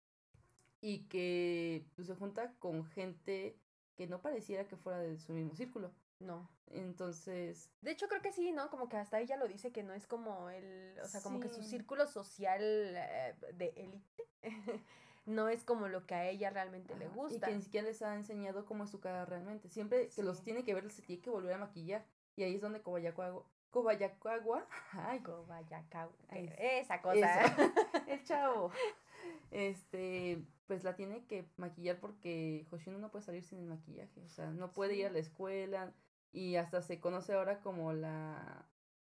[0.82, 3.60] Y que pues, se junta con gente
[3.96, 5.92] que no pareciera que fuera de su mismo círculo.
[6.20, 6.50] No.
[6.68, 7.70] Entonces.
[7.82, 8.70] De hecho, creo que sí, ¿no?
[8.70, 10.98] Como que hasta ella lo dice que no es como el.
[11.04, 14.24] O sea, como que su círculo social eh, de élite.
[15.26, 17.36] no es como lo que a ella realmente le gusta.
[17.36, 19.70] Y que ni siquiera les ha enseñado cómo es su cara realmente.
[19.70, 22.06] Siempre que los tiene que ver, se tiene que volver a maquillar.
[22.36, 23.44] Y ahí es donde Kobayakawa.
[23.72, 24.68] Kobayakawa.
[24.94, 26.14] Ay, Kobayakawa.
[26.32, 27.56] esa cosa.
[28.08, 28.72] el chavo.
[29.52, 34.22] Este, pues la tiene que maquillar porque Hoshino no puede salir sin el maquillaje.
[34.22, 35.94] O sea, no puede ir a la escuela.
[36.32, 38.66] Y hasta se conoce ahora como la.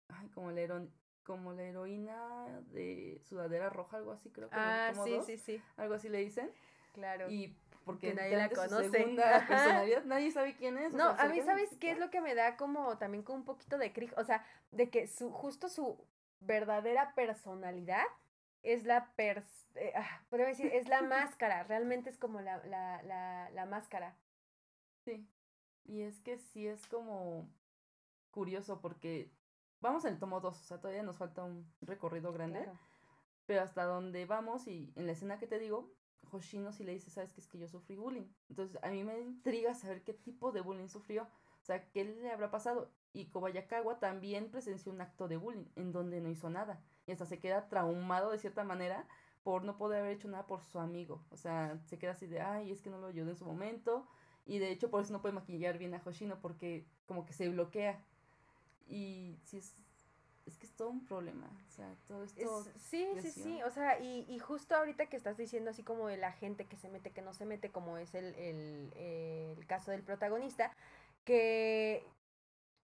[0.08, 0.86] Ay, como la
[1.24, 4.56] como la heroína de sudadera roja, algo así creo que.
[4.56, 5.62] Ah, sí, sí, sí.
[5.78, 6.52] Algo así le dicen.
[6.94, 7.30] Claro.
[7.30, 8.90] Y porque nadie la conoce.
[9.48, 10.94] personalidad, nadie sabe quién es.
[10.94, 13.78] No, a mí sabes qué es lo que me da como también con un poquito
[13.78, 16.04] de crig, o sea, de que su justo su
[16.40, 18.06] verdadera personalidad
[18.64, 23.50] es la pers eh, ah, decir, es la máscara, realmente es como la, la, la,
[23.52, 24.18] la máscara.
[25.06, 25.28] Sí.
[25.86, 27.50] Y es que sí es como
[28.32, 29.32] curioso porque
[29.82, 32.70] vamos en el tomo 2, o sea, todavía nos falta un recorrido grande.
[33.46, 35.92] Pero hasta donde vamos y en la escena que te digo,
[36.32, 38.28] Hoshino sí le dice, sabes que es que yo sufrí bullying.
[38.50, 41.24] Entonces a mí me intriga saber qué tipo de bullying sufrió.
[41.24, 42.92] O sea, qué le habrá pasado.
[43.12, 46.84] Y Kobayakawa también presenció un acto de bullying en donde no hizo nada.
[47.10, 49.08] Y hasta se queda traumado de cierta manera
[49.42, 51.24] por no poder haber hecho nada por su amigo.
[51.32, 54.08] O sea, se queda así de, ay, es que no lo ayudó en su momento.
[54.46, 57.50] Y de hecho por eso no puede maquillar bien a Hoshino porque como que se
[57.50, 58.00] bloquea.
[58.88, 59.74] Y sí es
[60.46, 62.64] es que es todo un problema, o sea, todo esto...
[62.76, 66.18] sí, sí, sí, o sea, y, y, justo ahorita que estás diciendo así como de
[66.18, 69.92] la gente que se mete, que no se mete, como es el, el, el caso
[69.92, 70.76] del protagonista,
[71.24, 72.04] que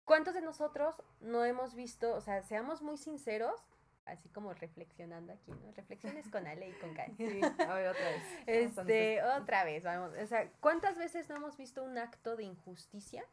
[0.05, 3.65] ¿cuántos de nosotros no hemos visto, o sea, seamos muy sinceros,
[4.07, 5.73] así como reflexionando aquí, ¿no?
[5.73, 7.15] Reflexiones con Ale y con Kai.
[7.17, 8.23] Sí, a ver, otra vez.
[8.47, 13.25] Este, otra vez, vamos, o sea, ¿cuántas veces no hemos visto un acto de injusticia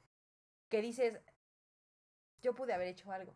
[0.72, 1.20] que dices,
[2.42, 3.36] yo pude haber hecho algo.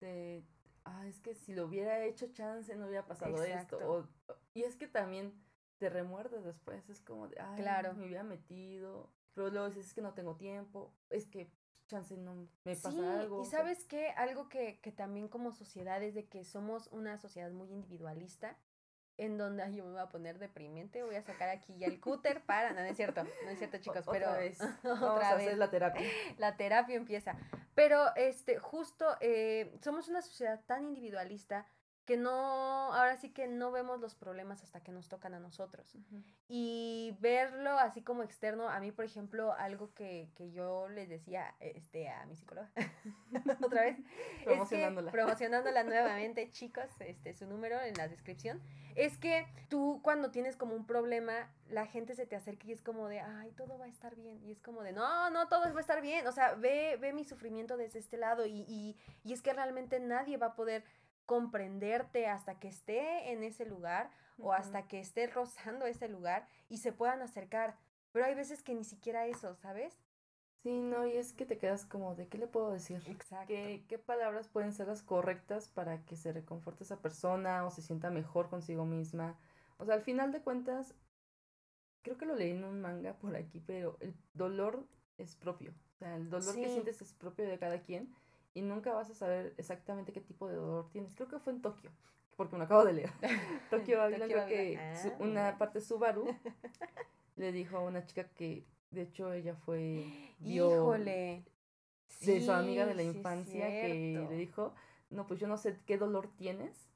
[0.00, 0.44] De,
[0.84, 4.08] ah, es que si lo hubiera hecho chance no hubiera pasado esto.
[4.54, 5.34] y es que también
[5.78, 7.94] te remuerdes después, es como de, ay, claro.
[7.94, 9.12] me hubiera metido.
[9.34, 11.50] Pero luego dices, es que no tengo tiempo, es que
[11.88, 13.42] chance no me pasa algo.
[13.42, 17.50] Y sabes qué, algo que, que también como sociedad es de que somos una sociedad
[17.50, 18.56] muy individualista
[19.18, 22.40] en donde yo me voy a poner deprimente, voy a sacar aquí ya el cúter
[22.46, 26.06] para, no, es cierto, no es cierto chicos, pero otra vez, otra vez la terapia.
[26.38, 27.36] La terapia empieza,
[27.74, 31.66] pero este, justo eh, somos una sociedad tan individualista
[32.08, 35.94] que no, ahora sí que no vemos los problemas hasta que nos tocan a nosotros.
[36.48, 41.54] Y verlo así como externo, a mí, por ejemplo, algo que, que yo les decía
[41.60, 42.70] este, a mi psicóloga,
[43.62, 43.98] otra vez,
[44.44, 45.12] promocionándola.
[45.12, 48.62] promocionándola nuevamente, chicos, este, su número en la descripción,
[48.94, 52.80] es que tú cuando tienes como un problema, la gente se te acerca y es
[52.80, 54.42] como de, ay, todo va a estar bien.
[54.42, 56.26] Y es como de, no, no, todo va a estar bien.
[56.26, 60.00] O sea, ve, ve mi sufrimiento desde este lado y, y, y es que realmente
[60.00, 60.84] nadie va a poder
[61.28, 66.78] comprenderte hasta que esté en ese lugar o hasta que esté rozando ese lugar y
[66.78, 67.76] se puedan acercar.
[68.12, 70.00] Pero hay veces que ni siquiera eso, ¿sabes?
[70.62, 73.02] Sí, no, y es que te quedas como de qué le puedo decir.
[73.06, 73.46] Exacto.
[73.46, 77.82] ¿Qué, qué palabras pueden ser las correctas para que se reconforte esa persona o se
[77.82, 79.38] sienta mejor consigo misma?
[79.76, 80.94] O sea, al final de cuentas,
[82.00, 84.86] creo que lo leí en un manga por aquí, pero el dolor
[85.18, 85.74] es propio.
[85.94, 88.14] O sea, el dolor que sientes es propio de cada quien
[88.58, 91.14] y nunca vas a saber exactamente qué tipo de dolor tienes.
[91.14, 91.92] Creo que fue en Tokio,
[92.36, 93.12] porque me acabo de leer.
[93.70, 96.26] Tokio Babylon, creo que ah, una parte Subaru
[97.36, 100.06] le dijo a una chica que, de hecho, ella fue.
[100.40, 101.44] Híjole.
[102.20, 104.74] De su amiga de la infancia que le dijo:
[105.10, 106.88] No, pues yo no sé qué dolor tienes,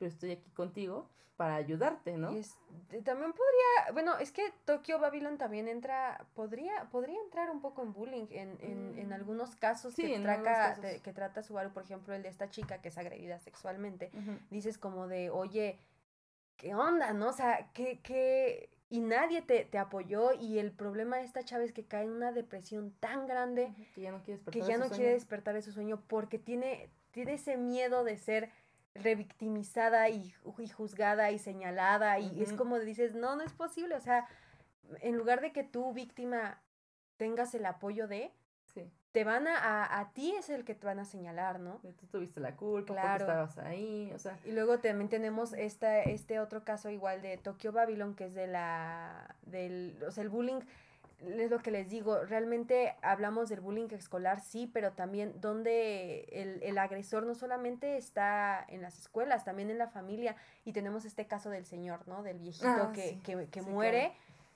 [0.00, 2.36] pero estoy aquí contigo para ayudarte, ¿no?
[2.36, 7.82] Y también podría, bueno, es que Tokyo Babylon también entra, podría, podría entrar un poco
[7.82, 9.12] en bullying en, en, en mm.
[9.12, 12.98] algunos casos, que, trata, que trata Subaru, por ejemplo, el de esta chica que es
[12.98, 14.10] agredida sexualmente,
[14.50, 15.78] dices como de, oye,
[16.58, 17.28] ¿qué onda, no?
[17.28, 18.68] O sea, ¿qué, qué?
[18.90, 22.10] Y nadie te, te apoyó y el problema de esta chava es que cae en
[22.10, 25.62] una depresión tan grande que ya no quiere despertar, que ya no quiere despertar de
[25.62, 28.50] su sueño porque tiene, tiene ese miedo de ser
[28.94, 34.00] revictimizada y, y juzgada y señalada y es como dices, no, no es posible, o
[34.00, 34.26] sea,
[35.00, 36.60] en lugar de que tú víctima
[37.16, 38.32] tengas el apoyo de,
[39.12, 41.80] te van a, a, ti es el que te van a señalar, ¿no?
[41.98, 43.26] Tú tuviste la culpa, claro.
[43.26, 44.38] porque estabas ahí, o sea.
[44.44, 48.46] Y luego también tenemos esta, este otro caso igual de Tokyo Babylon, que es de
[48.46, 50.60] la, del, o sea, el bullying
[51.20, 56.62] es lo que les digo, realmente hablamos del bullying escolar, sí, pero también donde el,
[56.62, 61.26] el, agresor no solamente está en las escuelas, también en la familia, y tenemos este
[61.26, 62.22] caso del señor, ¿no?
[62.22, 64.12] Del viejito ah, que, que, que muere,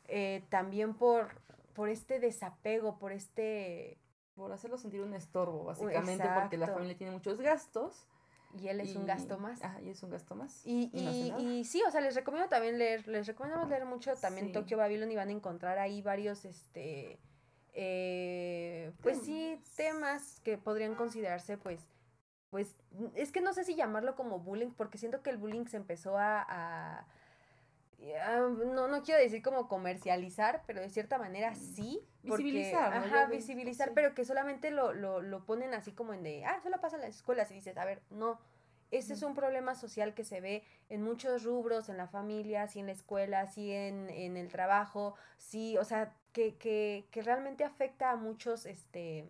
[0.09, 1.29] eh, también por,
[1.75, 3.99] por este desapego, por este...
[4.35, 8.09] Por hacerlo sentir un estorbo, básicamente, porque la familia tiene muchos gastos
[8.59, 9.61] y él es un gasto más.
[9.63, 10.63] Ah, y es un gasto más.
[10.65, 14.77] Y, y, sí, o sea, les recomiendo también leer, les recomendamos leer mucho también Tokyo
[14.77, 17.19] Babylon y van a encontrar ahí varios, este,
[17.73, 21.81] eh, pues sí, temas que podrían considerarse, pues,
[22.51, 22.77] pues,
[23.17, 26.17] es que no sé si llamarlo como bullying, porque siento que el bullying se empezó
[26.17, 27.07] a,
[27.99, 31.57] no, no quiero decir como comercializar, pero de cierta manera mm.
[31.57, 32.01] sí.
[32.23, 36.61] visibilizar, Ajá, visibilizar, pero que solamente lo, lo, lo ponen así como en de, ah,
[36.63, 38.41] solo pasa en las escuelas y dices, a ver, no.
[38.91, 42.79] Ese es un problema social que se ve en muchos rubros, en la familia, sí
[42.79, 47.65] en la escuela, sí en, en el trabajo, sí, o sea, que, que, que realmente
[47.65, 49.27] afecta a muchos, este,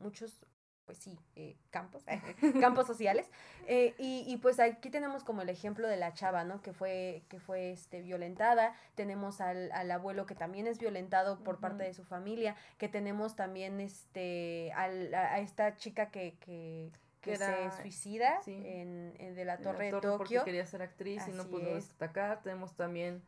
[0.00, 0.44] muchos
[0.86, 2.04] pues sí, eh, campos,
[2.60, 3.28] campos sociales.
[3.66, 6.62] Eh, y, y, pues aquí tenemos como el ejemplo de la chava, ¿no?
[6.62, 8.74] Que fue, que fue este, violentada.
[8.94, 12.54] Tenemos al, al abuelo que también es violentado por parte de su familia.
[12.78, 19.34] Que tenemos también este, al, a, esta chica que, que, que se suicida en, en,
[19.34, 20.18] de la Torre, de Tokio.
[20.18, 22.42] Porque quería ser actriz y no pudo destacar.
[22.42, 23.24] Tenemos también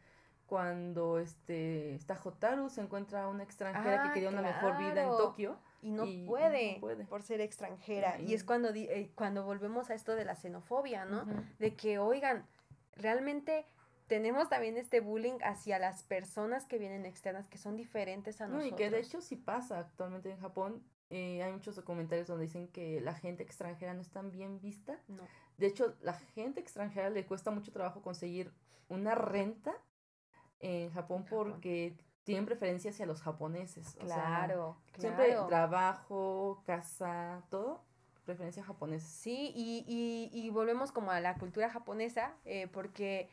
[0.47, 5.11] cuando este, está Jotaru, se encuentra una extranjera que ah, quería una mejor vida en
[5.11, 8.21] Tokio y no, puede, por ser extranjera.
[8.21, 11.25] Y es cuando, eh, cuando volvemos a esto de la xenofobia, ¿no?
[11.59, 12.47] De que, oigan,
[12.97, 13.65] realmente
[14.09, 18.73] tenemos también este bullying hacia las personas que vienen externas, que son diferentes a nosotros.
[18.73, 20.83] y que de hecho sí pasa actualmente en Japón.
[21.11, 25.01] Eh, hay muchos documentarios donde dicen que la gente extranjera no es tan bien vista.
[25.09, 25.23] No.
[25.57, 28.53] De hecho, la gente extranjera le cuesta mucho trabajo conseguir
[28.89, 29.75] una renta
[30.61, 31.97] en Japón, porque
[32.29, 33.97] tienen preferencia hacia los japoneses.
[34.01, 37.81] Claro, Siempre trabajo, casa, todo,
[38.27, 39.09] preferencia japonesa.
[39.09, 43.31] Sí, y, y, y volvemos como a la cultura japonesa, eh, porque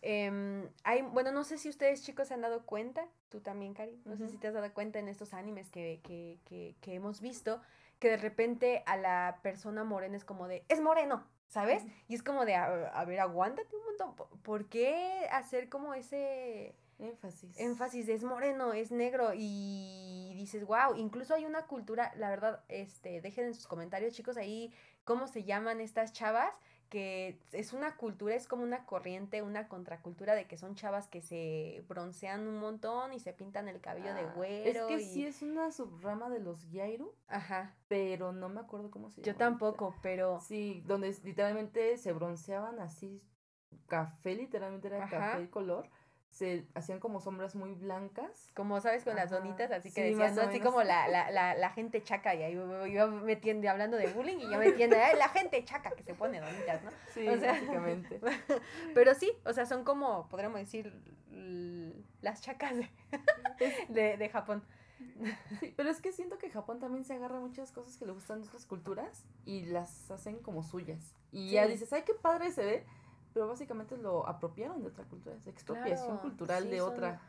[0.00, 4.00] em, hay, bueno, no sé si ustedes chicos se han dado cuenta, tú también, Cari,
[4.06, 7.20] no sé si te has dado cuenta en estos animes que, que, que, que hemos
[7.20, 7.60] visto,
[7.98, 11.84] que de repente a la persona morena es como de, es moreno, ¿sabes?
[12.08, 16.74] Y es como de, a, a ver, aguántate un montón, ¿por qué hacer como ese
[16.98, 17.58] Énfasis.
[17.58, 23.20] Énfasis, es moreno, es negro y dices, wow, incluso hay una cultura, la verdad, este,
[23.20, 24.72] dejen en sus comentarios chicos ahí
[25.04, 26.52] cómo se llaman estas chavas,
[26.88, 31.20] que es una cultura, es como una corriente, una contracultura de que son chavas que
[31.20, 34.88] se broncean un montón y se pintan el cabello de ah, güero.
[34.88, 37.14] Es que sí es una subrama de los Yairu.
[37.28, 37.76] Ajá.
[37.88, 39.26] Pero no me acuerdo cómo se llama.
[39.26, 40.40] Yo tampoco, pero.
[40.40, 43.22] Sí, donde literalmente se bronceaban así,
[43.86, 45.88] café, literalmente era café y color
[46.30, 48.52] se hacían como sombras muy blancas.
[48.54, 52.02] Como sabes, con las donitas, así que decían, Así como la, la, la, la, gente
[52.02, 56.02] chaca, y ahí yo metiendo, hablando de bullying, y yo metiendo, la gente chaca que
[56.02, 56.90] se pone donitas, ¿no?
[57.12, 58.20] Sí, básicamente.
[58.94, 60.92] pero sí, o sea, son como, podríamos decir,
[62.20, 62.74] las chacas
[63.88, 64.62] de, de, Japón.
[65.60, 68.42] Sí, pero es que siento que Japón también se agarra muchas cosas que le gustan
[68.42, 71.14] de otras culturas y las hacen como suyas.
[71.32, 72.86] Y ya dices, ay, qué padre se ve,
[73.38, 77.20] pero básicamente lo apropiaron de otra cultura, es expropiación cultural de otra.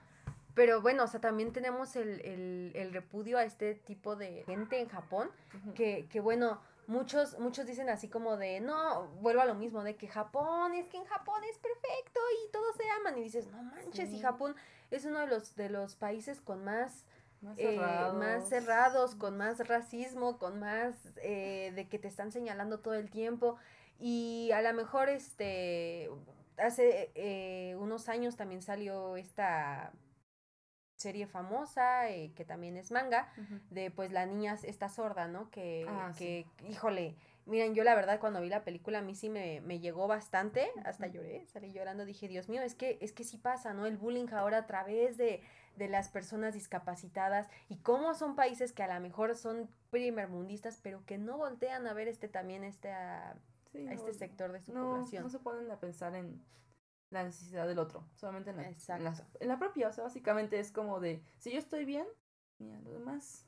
[0.56, 4.80] Pero bueno, o sea, también tenemos el, el, el, repudio a este tipo de gente
[4.80, 5.30] en Japón,
[5.76, 9.98] que, que bueno, muchos, muchos dicen así como de, no, vuelvo a lo mismo, de
[9.98, 13.16] que Japón, es que en Japón es perfecto y todos se aman.
[13.20, 14.56] Y dices, no manches, y Japón
[14.90, 17.06] es uno de los, de los países con más...
[17.42, 18.18] Más eh, cerrados.
[18.18, 23.12] más cerrados, con más racismo, con más eh, de que te están señalando todo el
[23.12, 23.58] tiempo.
[24.00, 26.10] Y a lo mejor este
[26.58, 29.92] hace eh, unos años también salió esta
[30.96, 33.32] serie famosa, eh, que también es manga,
[33.70, 35.50] de pues la niña está sorda, ¿no?
[35.50, 39.30] Que, ah, que híjole, miren, yo la verdad cuando vi la película a mí sí
[39.30, 43.24] me, me llegó bastante, hasta lloré, salí llorando, dije, Dios mío, es que, es que
[43.24, 43.86] sí pasa, ¿no?
[43.86, 45.42] El bullying ahora a través de,
[45.78, 51.06] de las personas discapacitadas y cómo son países que a lo mejor son primermundistas, pero
[51.06, 52.66] que no voltean a ver este también,
[53.74, 55.24] a este sector de su población.
[55.24, 56.44] No se ponen a pensar en
[57.10, 59.90] la necesidad del otro, solamente en la, en la, propia.
[59.90, 62.06] O sea, básicamente es como de, si yo estoy bien,
[62.60, 63.48] mira, lo demás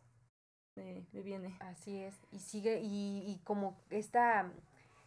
[0.76, 1.58] me, viene.
[1.60, 2.16] Así es.
[2.32, 4.52] Y sigue, y, y como esta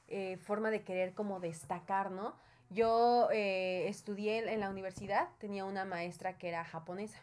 [0.09, 2.36] eh, forma de querer como destacar, ¿no?
[2.70, 7.20] Yo eh, estudié en la universidad, tenía una maestra que era japonesa.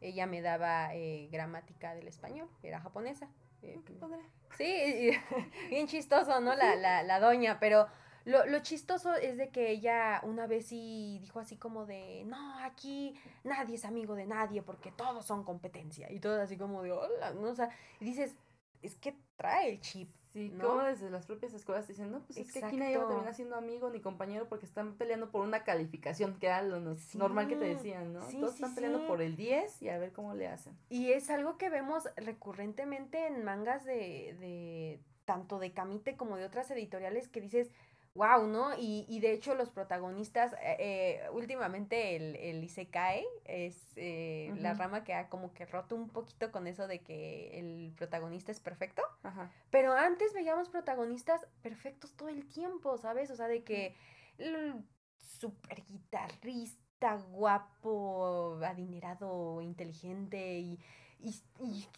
[0.00, 3.28] Ella me daba eh, gramática del español, era japonesa.
[3.62, 4.20] Eh, qué padre.
[4.50, 5.10] Sí,
[5.70, 6.54] bien chistoso, ¿no?
[6.54, 7.86] La, la, la doña, pero
[8.24, 12.58] Lo, lo, chistoso es de que ella una vez sí dijo así como de, no,
[12.60, 16.12] aquí nadie es amigo de nadie porque todos son competencia.
[16.12, 17.50] Y todo así como de, hola, ¿no?
[17.50, 18.36] O sea, y dices,
[18.82, 20.10] es que trae el chip.
[20.38, 23.34] Sí, como desde las propias escuelas dicen, no, pues es que aquí nadie va terminar
[23.34, 26.78] siendo amigo ni compañero porque están peleando por una calificación, que era lo
[27.14, 28.20] normal que te decían, ¿no?
[28.20, 30.78] Todos están peleando por el 10 y a ver cómo le hacen.
[30.90, 36.44] Y es algo que vemos recurrentemente en mangas de, de tanto de Camite como de
[36.44, 37.70] otras editoriales que dices,
[38.14, 38.74] wow, ¿no?
[38.76, 44.74] Y, y de hecho los protagonistas, eh, eh últimamente el, el Isekai es eh, la
[44.74, 48.60] rama que ha como que roto un poquito con eso de que el protagonista es
[48.60, 49.02] perfecto.
[49.22, 49.52] Ajá.
[49.70, 53.30] Pero antes veíamos protagonistas perfectos todo el tiempo, ¿sabes?
[53.30, 53.94] O sea, de que
[54.38, 54.84] el
[55.16, 60.80] super guitarrista, guapo, adinerado, inteligente y,
[61.20, 61.34] y,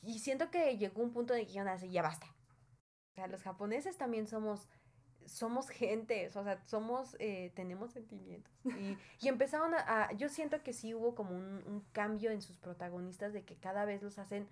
[0.02, 2.26] y, siento que llegó un punto de que ya basta.
[2.26, 4.68] O sea, los japoneses también somos
[5.30, 8.52] somos gente, o sea, somos, eh, tenemos sentimientos.
[8.64, 12.58] Y, y empezaron a, yo siento que sí hubo como un, un, cambio en sus
[12.58, 14.48] protagonistas de que cada vez los hacen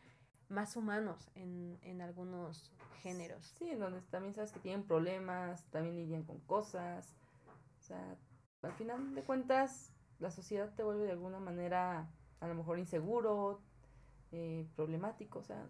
[0.48, 2.72] más humanos en, en algunos
[3.02, 3.54] géneros.
[3.58, 7.12] Sí, en donde también sabes que tienen problemas, también lidian con cosas.
[7.80, 8.16] O sea,
[8.62, 12.08] al final de cuentas, la sociedad te vuelve de alguna manera
[12.40, 13.60] a lo mejor inseguro,
[14.30, 15.66] eh, problemático, o sea,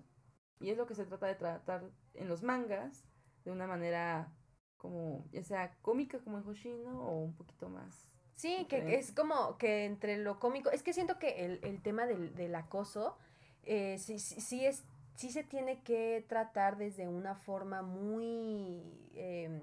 [0.61, 3.05] y es lo que se trata de tratar en los mangas
[3.45, 4.33] de una manera
[4.79, 8.07] como ya sea cómica como en Hoshino o un poquito más.
[8.35, 12.07] Sí, que es como que entre lo cómico, es que siento que el, el tema
[12.07, 13.16] del, del acoso
[13.64, 19.61] eh, sí, sí, es, sí se tiene que tratar desde una forma muy, eh,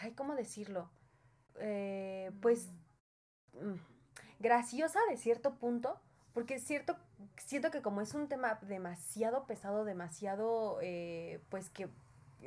[0.00, 0.88] ay, ¿cómo decirlo?
[1.58, 2.68] Eh, pues
[3.52, 3.68] mm.
[3.68, 3.80] Mm,
[4.38, 6.00] graciosa de cierto punto,
[6.32, 6.96] porque es cierto,
[7.36, 11.88] siento que como es un tema demasiado pesado, demasiado, eh, pues que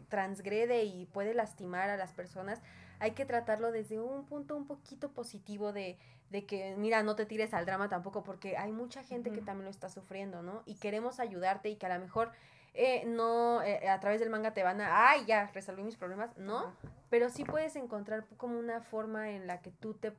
[0.10, 2.62] transgrede y puede lastimar a las personas,
[3.00, 5.98] hay que tratarlo desde un punto un poquito positivo de,
[6.30, 9.66] de que, mira, no te tires al drama tampoco, porque hay mucha gente que también
[9.66, 10.64] lo está sufriendo, ¿no?
[10.66, 12.32] Y queremos ayudarte y que a lo mejor
[12.74, 16.38] eh, no, eh, a través del manga te van a, ay, ya, resolví mis problemas,
[16.38, 16.74] no,
[17.10, 20.14] pero sí puedes encontrar como una forma en la que tú te,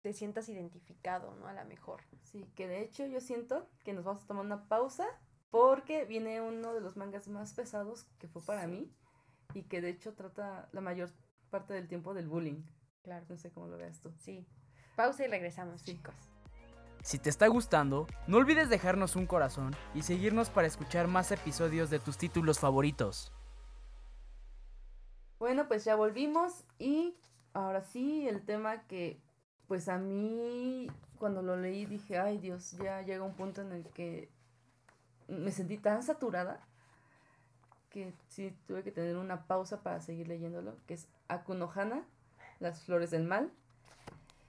[0.00, 1.48] te sientas identificado, ¿no?
[1.48, 2.02] A lo mejor.
[2.22, 5.06] Sí, que de hecho yo siento que nos vamos a tomar una pausa
[5.50, 8.90] porque viene uno de los mangas más pesados que fue para mí
[9.54, 11.10] y que de hecho trata la mayor
[11.50, 12.62] parte del tiempo del bullying.
[13.02, 13.24] Claro.
[13.28, 14.12] No sé cómo lo veas tú.
[14.18, 14.46] Sí.
[14.96, 16.14] Pausa y regresamos, chicos.
[17.02, 21.90] Si te está gustando, no olvides dejarnos un corazón y seguirnos para escuchar más episodios
[21.90, 23.32] de tus títulos favoritos.
[25.40, 27.16] Bueno, pues ya volvimos y
[27.52, 29.20] ahora sí, el tema que
[29.66, 30.86] pues a mí
[31.18, 34.30] cuando lo leí dije, ay Dios, ya llega un punto en el que
[35.28, 36.60] me sentí tan saturada
[37.92, 42.04] que sí tuve que tener una pausa para seguir leyéndolo, que es Akunohana,
[42.58, 43.52] Las Flores del Mal.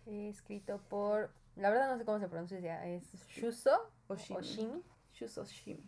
[0.06, 4.82] Escrito por, la verdad no sé cómo se pronuncia, es Shuso Oshimi.
[5.14, 5.84] Shuso Oshimi.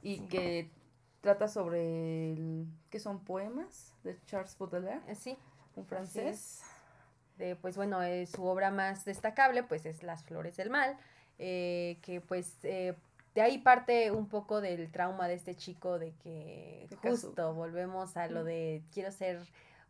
[0.00, 0.70] Y que
[1.20, 5.02] trata sobre, el, que son poemas de Charles Baudelaire.
[5.08, 5.36] Eh, sí.
[5.74, 6.62] Un francés.
[7.36, 10.96] De, pues bueno, eh, su obra más destacable pues es Las Flores del Mal,
[11.38, 12.56] eh, que pues
[13.38, 18.26] de ahí parte un poco del trauma de este chico de que justo volvemos a
[18.26, 19.38] lo de quiero ser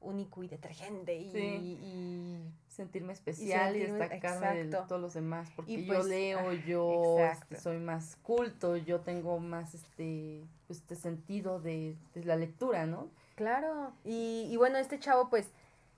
[0.03, 6.05] único y detergente y, sentirme especial y, destacarme de todos los demás porque yo pues,
[6.05, 11.96] leo ah, yo este, soy más culto yo tengo más este pues, este sentido de,
[12.14, 15.49] de la lectura no claro y, y bueno este chavo pues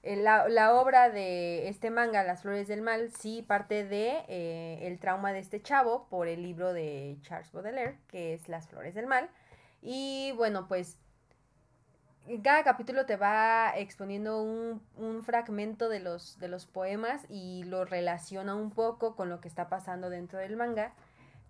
[0.03, 4.99] la, la, obra de este manga, Las Flores del Mal, sí parte de eh, el
[4.99, 9.07] trauma de este chavo por el libro de Charles Baudelaire, que es Las Flores del
[9.07, 9.29] Mal.
[9.83, 10.99] Y bueno, pues
[12.43, 17.85] cada capítulo te va exponiendo un, un fragmento de los, de los poemas y lo
[17.85, 20.95] relaciona un poco con lo que está pasando dentro del manga.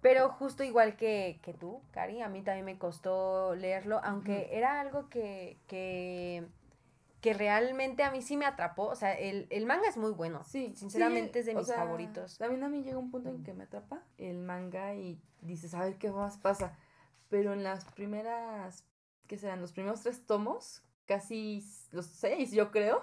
[0.00, 4.80] Pero justo igual que, que tú, Cari, a mí también me costó leerlo, aunque era
[4.80, 6.46] algo que, que
[7.20, 8.86] que realmente a mí sí me atrapó.
[8.86, 10.42] O sea, el, el manga es muy bueno.
[10.44, 10.74] Sí.
[10.76, 12.38] Sinceramente es de mis favoritos.
[12.38, 15.84] También a mí llega un punto en que me atrapa el manga y dices, a
[15.84, 16.76] ver qué más pasa.
[17.28, 18.84] Pero en las primeras,
[19.26, 19.60] ¿qué serán?
[19.60, 23.02] Los primeros tres tomos, casi los seis, yo creo.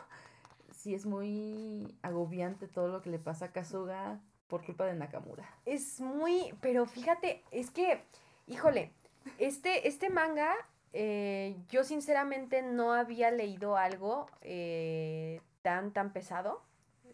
[0.72, 5.48] Sí, es muy agobiante todo lo que le pasa a Kazuga por culpa de Nakamura.
[5.66, 8.04] Es muy, pero fíjate, es que,
[8.48, 8.94] híjole,
[9.38, 10.54] este, este manga
[11.00, 16.64] eh, yo sinceramente no había leído algo eh, tan, tan pesado,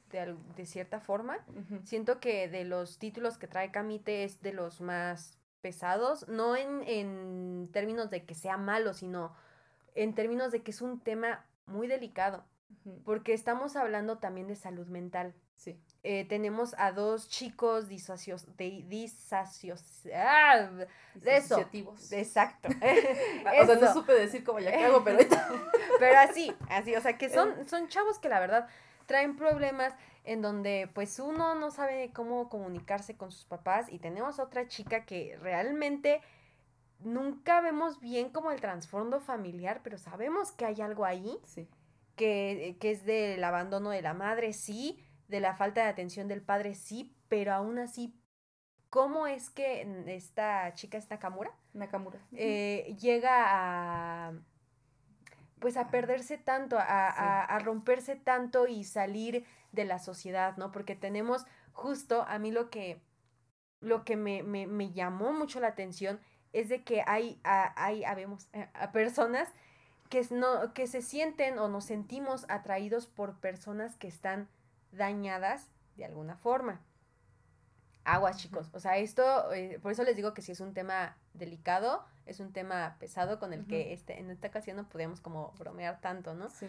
[0.09, 1.45] de, de cierta forma.
[1.83, 6.81] Siento que de los títulos que trae Kamite es de los más pesados, no en,
[6.87, 9.33] en términos de que sea malo, sino
[9.95, 12.45] en términos de que es un tema muy delicado.
[13.03, 15.33] porque estamos hablando también de salud mental.
[15.57, 15.77] Sí.
[16.05, 18.83] Eh, tenemos a dos chicos disacios, de,
[20.13, 20.69] ah,
[21.15, 21.65] de eso.
[22.11, 22.67] Exacto.
[23.61, 25.19] o sea, no supe decir cómo ya cago, pero...
[25.99, 27.65] pero así, así, o sea, que son, eh.
[27.65, 28.67] son chavos que la verdad
[29.05, 29.93] traen problemas
[30.25, 35.05] en donde pues uno no sabe cómo comunicarse con sus papás y tenemos otra chica
[35.05, 36.21] que realmente
[36.99, 41.37] nunca vemos bien como el trasfondo familiar, pero sabemos que hay algo ahí.
[41.45, 41.65] Sí.
[42.17, 46.41] Que, que es del abandono de la madre, sí, de la falta de atención del
[46.41, 48.13] padre, sí, pero aún así,
[48.89, 52.19] ¿cómo es que esta chica, esta Nakamura, Nakamura.
[52.33, 54.33] Eh, llega a
[55.59, 60.73] pues a perderse tanto, a, a, romperse tanto y salir de la sociedad, ¿no?
[60.73, 63.01] Porque tenemos justo a mí lo que,
[63.79, 66.19] lo que me, me, me llamó mucho la atención
[66.51, 69.47] es de que hay, hay, habemos, eh, a personas
[70.09, 74.49] que, no, que se sienten o nos sentimos atraídos por personas que están
[74.95, 76.81] dañadas de alguna forma.
[78.05, 78.69] Aguas, chicos.
[78.73, 82.39] O sea, esto, eh, por eso les digo que si es un tema delicado, es
[82.39, 86.33] un tema pesado con el que este, en esta ocasión no podemos como bromear tanto,
[86.33, 86.49] ¿no?
[86.49, 86.67] Sí.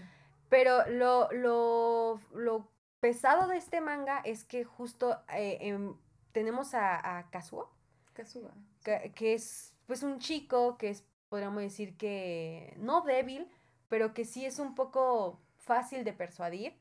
[0.48, 2.68] Pero lo, lo, lo
[3.00, 5.96] pesado de este manga es que justo eh, em,
[6.32, 7.70] tenemos a, a Kazuo.
[8.12, 8.52] Kazuo.
[8.84, 13.50] Que, que, es pues un chico que es, podríamos decir que no débil,
[13.88, 16.76] pero que sí es un poco fácil de persuadir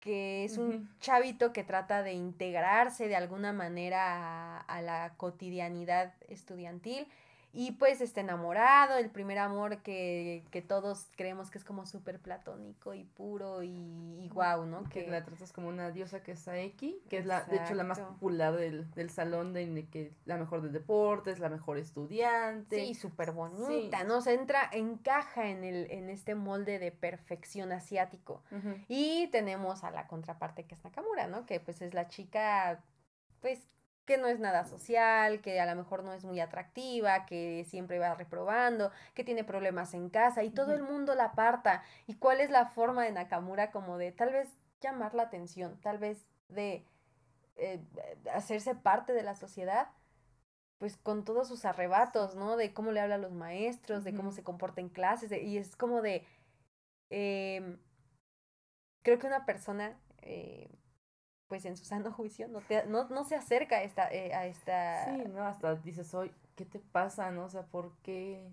[0.00, 6.14] que es un chavito que trata de integrarse de alguna manera a, a, la cotidianidad
[6.28, 7.06] estudiantil
[7.52, 12.20] y pues está enamorado, el primer amor que, que todos creemos que es como súper
[12.20, 14.84] platónico y puro y, guau, ¿no?
[14.84, 17.82] Que, la tratas como una diosa que es Saeki, que es la, de hecho la
[17.82, 22.86] más popular del, del salón, de que la mejor de deportes, la mejor estudiante.
[22.86, 24.20] Sí, súper bonita, ¿no?
[24.20, 28.42] Se entra, encaja en el, en este molde de perfección asiático.
[28.86, 31.46] Y tenemos a la contraparte que es Nakamura, ¿no?
[31.46, 32.80] Que pues es la chica,
[33.40, 33.66] pues
[34.10, 38.00] que no es nada social, que a lo mejor no es muy atractiva, que siempre
[38.00, 41.84] va reprobando, que tiene problemas en casa y todo el mundo la aparta.
[42.08, 44.48] ¿Y cuál es la forma de Nakamura como de tal vez
[44.80, 46.84] llamar la atención, tal vez de
[47.54, 47.80] eh,
[48.34, 49.86] hacerse parte de la sociedad?
[50.78, 52.56] pues con todos sus arrebatos, ¿no?
[52.56, 55.76] De cómo le habla a los maestros, de cómo se comporta en clases, y es
[55.76, 56.26] como de,
[57.10, 57.78] em,
[59.02, 60.70] creo que una persona eh,
[61.50, 64.46] pues en su sano juicio no, te, no, no se acerca a esta, eh, a
[64.46, 65.04] esta...
[65.04, 67.30] Sí, no, hasta dices, hoy, ¿qué te pasa?
[67.32, 67.44] ¿No?
[67.44, 68.48] O sea, ¿por qué?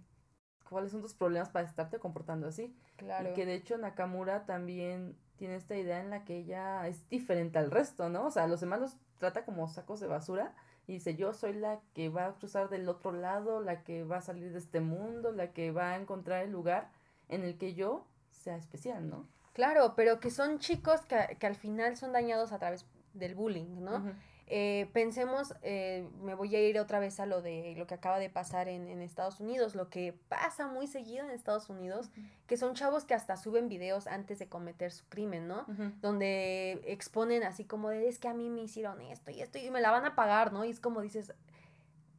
[0.68, 2.76] ¿Cuáles son tus problemas para estarte comportando así?
[2.98, 3.30] Claro.
[3.30, 7.60] Y que de hecho Nakamura también tiene esta idea en la que ella es diferente
[7.60, 8.26] al resto, ¿no?
[8.26, 10.56] O sea, los demás los trata como sacos de basura
[10.88, 14.18] y dice, yo soy la que va a cruzar del otro lado, la que va
[14.18, 16.92] a salir de este mundo, la que va a encontrar el lugar
[17.30, 19.28] en el que yo sea especial, ¿no?
[19.58, 22.86] Claro, pero que son chicos que, que al final son dañados a través
[23.16, 24.14] del bullying, ¿no?
[24.46, 28.20] eh, pensemos, eh, me voy a ir otra vez a lo de lo que acaba
[28.20, 32.12] de pasar en, en Estados Unidos, lo que pasa muy seguido en Estados Unidos,
[32.46, 35.66] que son chavos que hasta suben videos antes de cometer su crimen, ¿no?
[36.02, 39.72] Donde exponen así como de, es que a mí me hicieron esto y esto y
[39.72, 40.66] me la van a pagar, ¿no?
[40.66, 41.34] Y es como dices,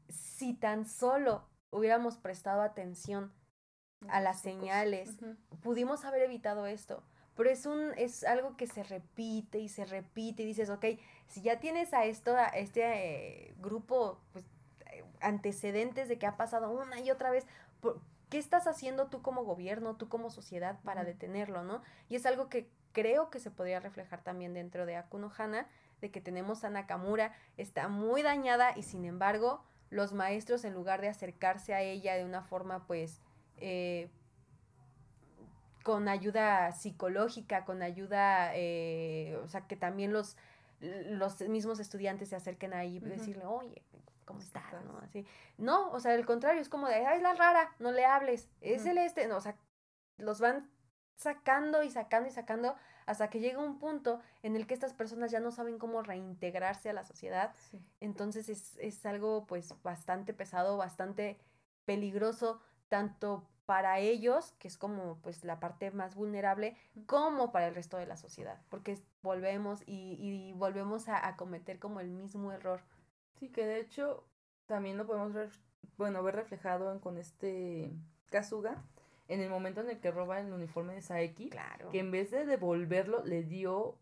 [0.09, 3.33] si tan solo hubiéramos prestado atención
[4.09, 5.17] a las señales,
[5.63, 7.05] pudimos haber evitado esto
[7.39, 10.85] pero es un, es algo que se repite y se repite y dices, ok,
[11.29, 14.45] si ya tienes a esto, a este eh, grupo, pues,
[14.91, 17.47] eh, antecedentes de que ha pasado una y otra vez,
[18.29, 21.81] ¿qué estás haciendo tú como gobierno, tú como sociedad para detenerlo, no?
[22.09, 25.69] Y es algo que creo que se podría reflejar también dentro de Akuno Hana,
[26.01, 31.01] de que tenemos a Nakamura, está muy dañada y sin embargo los maestros en lugar
[31.03, 33.21] de acercarse a ella de una forma pues
[33.59, 34.11] eh,
[35.89, 40.37] con ayuda psicológica, con ayuda, eh, o sea, que también los,
[40.81, 43.83] los mismos estudiantes se acerquen ahí y decirle, oye,
[44.27, 44.71] ¿cómo estás?
[44.85, 44.99] ¿no?
[44.99, 45.27] Así.
[45.57, 48.51] No, o sea, al contrario, es como de, ay, es la rara, no le hables,
[48.61, 49.57] es el este, no, o sea,
[50.19, 50.71] los van
[51.17, 52.77] sacando y sacando y sacando
[53.07, 56.91] hasta que llega un punto en el que estas personas ya no saben cómo reintegrarse
[56.91, 57.55] a la sociedad.
[58.01, 61.41] Entonces es, es algo pues bastante pesado, bastante
[61.87, 62.61] peligroso,
[62.91, 67.99] tanto para ellos, que es como pues la parte más vulnerable, como para el resto
[67.99, 72.81] de la sociedad, porque volvemos y, y volvemos a, cometer como el mismo error.
[73.39, 74.25] Sí, que de hecho
[74.65, 75.51] también lo podemos ver,
[75.99, 77.93] bueno, ver reflejado con este
[78.31, 78.83] Kazuga,
[79.29, 81.91] en el momento en el que roba el uniforme de Saeki, claro.
[81.91, 83.99] que en vez de devolverlo le dio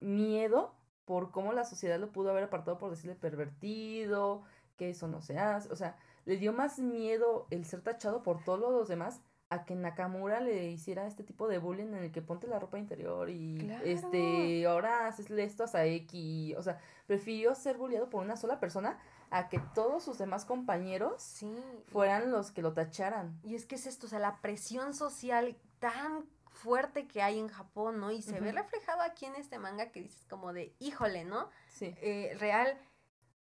[0.00, 0.74] miedo
[1.04, 4.42] por cómo la sociedad lo pudo haber apartado por decirle pervertido,
[4.76, 5.96] que eso no se hace, o sea,
[6.28, 10.66] le dio más miedo el ser tachado por todos los demás a que Nakamura le
[10.66, 15.06] hiciera este tipo de bullying en el que ponte la ropa interior y este ahora
[15.06, 18.98] haces esto a Saeki, o sea, prefirió ser bulleado por una sola persona
[19.30, 21.50] a que todos sus demás compañeros sí.
[21.86, 23.40] fueran los que lo tacharan.
[23.42, 27.48] Y es que es esto, o sea, la presión social tan fuerte que hay en
[27.48, 28.10] Japón, ¿no?
[28.10, 31.48] Y se ve reflejado aquí en este manga que dices como de, híjole, ¿no?
[31.68, 31.94] Sí.
[32.02, 32.76] Eh, real,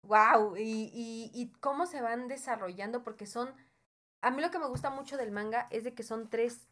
[0.03, 3.53] wow, y, y, y cómo se van desarrollando, porque son
[4.23, 6.69] a mí lo que me gusta mucho del manga es de que son tres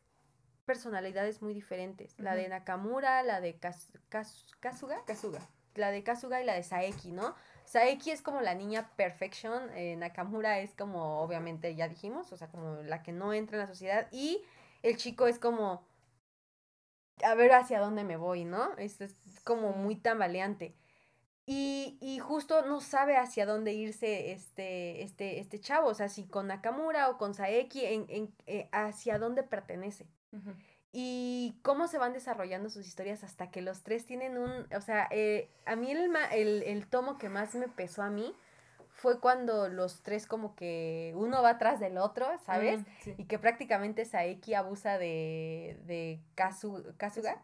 [0.66, 2.18] personalidades muy diferentes.
[2.18, 5.04] La de Nakamura, la de Kasuga.
[5.06, 5.50] Kasuga.
[5.76, 7.36] La de Kasuga y la de Saeki, ¿no?
[7.66, 12.48] Saeki es como la niña perfection, eh, Nakamura es como, obviamente, ya dijimos, o sea,
[12.48, 14.08] como la que no entra en la sociedad.
[14.12, 14.42] Y
[14.82, 15.86] el chico es como,
[17.22, 18.78] a ver hacia dónde me voy, ¿no?
[18.78, 19.14] Es, es
[19.44, 20.74] como muy tambaleante.
[21.46, 26.28] Y, y, justo no sabe hacia dónde irse este, este, este chavo, o sea, si
[26.28, 30.08] con Nakamura o con Saeki, en, en, eh, hacia dónde pertenece.
[30.94, 35.08] Y cómo se van desarrollando sus historias hasta que los tres tienen un, o sea,
[35.10, 38.36] eh, a mí el, el, el tomo que más me pesó a mí
[39.02, 42.82] fue cuando los tres como que uno va atrás del otro, ¿sabes?
[42.82, 47.44] Mm, y que prácticamente Saeki abusa de, de Kazu, Kazuga.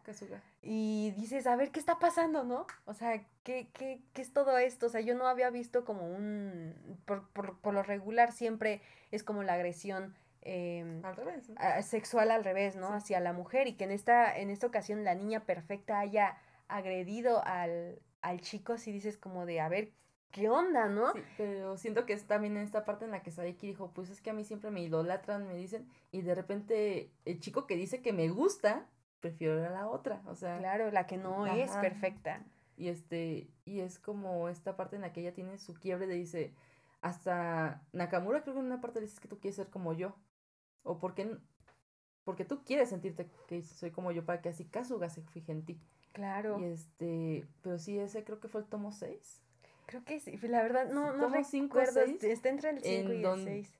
[0.62, 2.64] Y dices, a ver, ¿qué está pasando, no?
[2.84, 4.86] O sea, ¿qué, qué, qué es todo esto?
[4.86, 6.76] O sea, yo no había visto como un...
[7.04, 8.80] Por, por, por lo regular siempre
[9.10, 11.50] es como la agresión al revés,
[11.82, 12.94] sexual al revés, ¿no?
[12.94, 16.38] Hacia la mujer y que en esta, en esta ocasión la niña perfecta haya
[16.68, 19.90] agredido al, al chico, si dices como de, a ver,
[20.30, 21.12] ¿qué onda, no?
[21.12, 24.10] Sí, pero siento que es también en esta parte en la que Saiki dijo, pues
[24.10, 27.76] es que a mí siempre me idolatran, me dicen, y de repente el chico que
[27.76, 28.86] dice que me gusta,
[29.20, 30.58] prefiero a la otra, o sea.
[30.58, 32.44] Claro, la que no es perfecta.
[32.76, 36.14] Y este, y es como esta parte en la que ella tiene su quiebre de
[36.14, 36.54] dice,
[37.00, 40.14] hasta Nakamura creo que en una parte dices que tú quieres ser como yo,
[40.84, 41.36] o porque,
[42.24, 45.64] porque tú quieres sentirte que soy como yo para que así Kazuga se fije en
[45.64, 45.80] ti.
[46.12, 46.58] Claro.
[46.60, 49.42] Y este, pero sí, ese creo que fue el tomo 6.
[49.88, 53.78] Creo que sí, la verdad no, no recuerdo, está entre el 5 y el 6.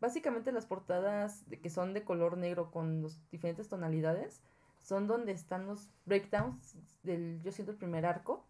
[0.00, 4.42] Básicamente las portadas de, que son de color negro con las diferentes tonalidades
[4.82, 8.46] son donde están los breakdowns del, yo siento, el primer arco,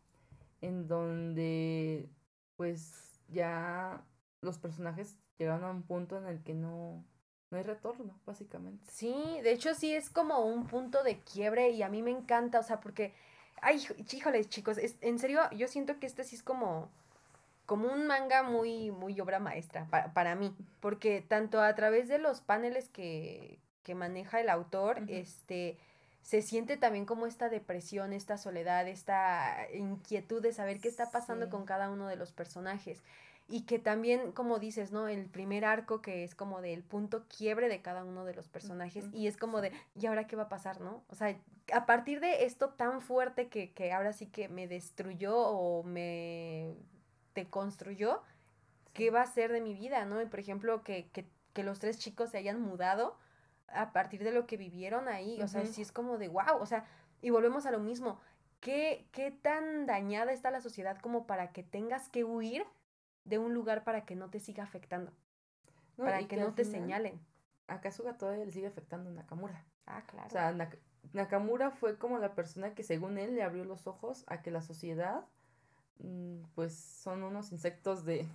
[0.61, 2.11] en donde
[2.57, 4.05] pues ya
[4.41, 7.05] los personajes llegan a un punto en el que no,
[7.53, 8.85] no hay retorno, básicamente.
[8.91, 12.59] Sí, de hecho sí es como un punto de quiebre y a mí me encanta,
[12.59, 13.15] o sea, porque
[13.63, 16.91] Ay, híjoles, chicos, es, en serio, yo siento que este sí es como,
[17.65, 22.19] como un manga muy, muy obra maestra para, para mí, porque tanto a través de
[22.19, 25.79] los paneles que, que maneja el autor, este,
[26.23, 31.49] se siente también como esta depresión, esta soledad, esta inquietud de saber qué está pasando
[31.51, 33.01] con cada uno de los personajes
[33.49, 35.07] y que también, como dices, ¿no?
[35.07, 39.07] El primer arco que es como del punto quiebre de cada uno de los personajes
[39.13, 41.05] y es como de, ¿y ahora qué va a pasar, no?
[41.09, 41.37] O sea,
[41.73, 46.75] a partir de esto tan fuerte que, que ahora sí que me destruyó o me
[47.35, 48.23] deconstruyó,
[48.93, 50.21] ¿qué va a ser de mi vida, no?
[50.21, 53.17] Y por ejemplo, que, que, que los tres chicos se hayan mudado
[53.69, 56.67] a partir de lo que vivieron ahí, o sea, sí es como de, wow, o
[56.67, 56.85] sea,
[57.23, 58.19] y volvemos a lo mismo,
[58.61, 62.65] ¿Qué, ¿qué tan dañada está la sociedad como para que tengas que huir
[63.27, 65.13] de un lugar para que no te siga afectando.
[65.97, 67.21] para que, no te señalen.
[67.67, 69.65] A Kazuga todavía le sigue afectando a Nakamura.
[69.87, 70.29] Ah, claro.
[70.29, 70.57] O sea,
[71.13, 74.63] Nakamura fue como la persona que según él le abrió los ojos a que la
[74.63, 75.25] sociedad,
[75.99, 78.27] mm, pues son unos insectos de...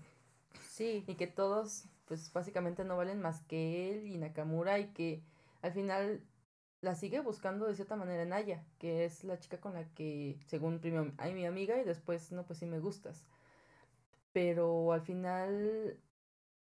[0.61, 1.05] Sí.
[1.07, 5.23] Y que todos, pues básicamente no valen más que él y Nakamura y que
[5.61, 6.21] al final
[6.81, 10.79] la sigue buscando de cierta manera Naya, que es la chica con la que, según
[10.79, 13.23] primero, hay mi amiga y después, no, pues sí me gustas.
[14.33, 15.99] Pero al final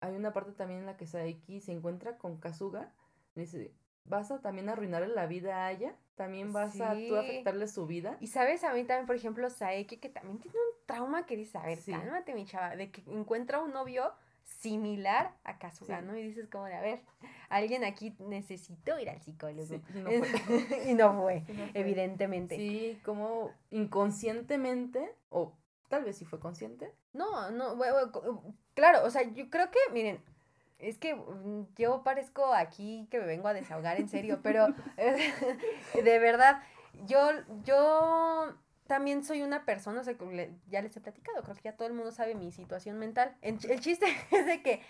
[0.02, 2.94] hay una parte también en la que Saeki se encuentra con Kazuga.
[3.36, 3.74] Y dice,
[4.06, 8.18] vas a también arruinarle la vida a ella, también vas a tú afectarle su vida.
[8.22, 11.58] Y sabes, a mí también, por ejemplo, Saeki, que también tiene un trauma que dice,
[11.58, 14.14] a ver, cálmate, mi chava, de que encuentra un novio
[14.44, 16.16] similar a Kazuga, ¿no?
[16.16, 17.02] Y dices como de, a ver,
[17.50, 19.74] alguien aquí necesitó ir al psicólogo.
[19.74, 20.10] y, no
[20.90, 21.44] y, no fue,
[21.74, 22.56] evidentemente.
[22.56, 25.58] Sí, como inconscientemente, o
[25.90, 26.94] Tal vez sí fue consciente.
[27.14, 27.78] No, no,
[28.74, 30.24] claro, o sea, yo creo que, miren,
[30.80, 34.68] es que mm, yo parezco aquí que me vengo a desahogar en serio, pero
[35.94, 36.62] de verdad,
[37.06, 37.32] yo,
[37.64, 38.54] yo
[38.88, 40.16] también soy una persona, o sea,
[40.68, 43.36] ya les he platicado, creo que ya todo el mundo sabe mi situación mental.
[43.42, 44.82] El chiste es de que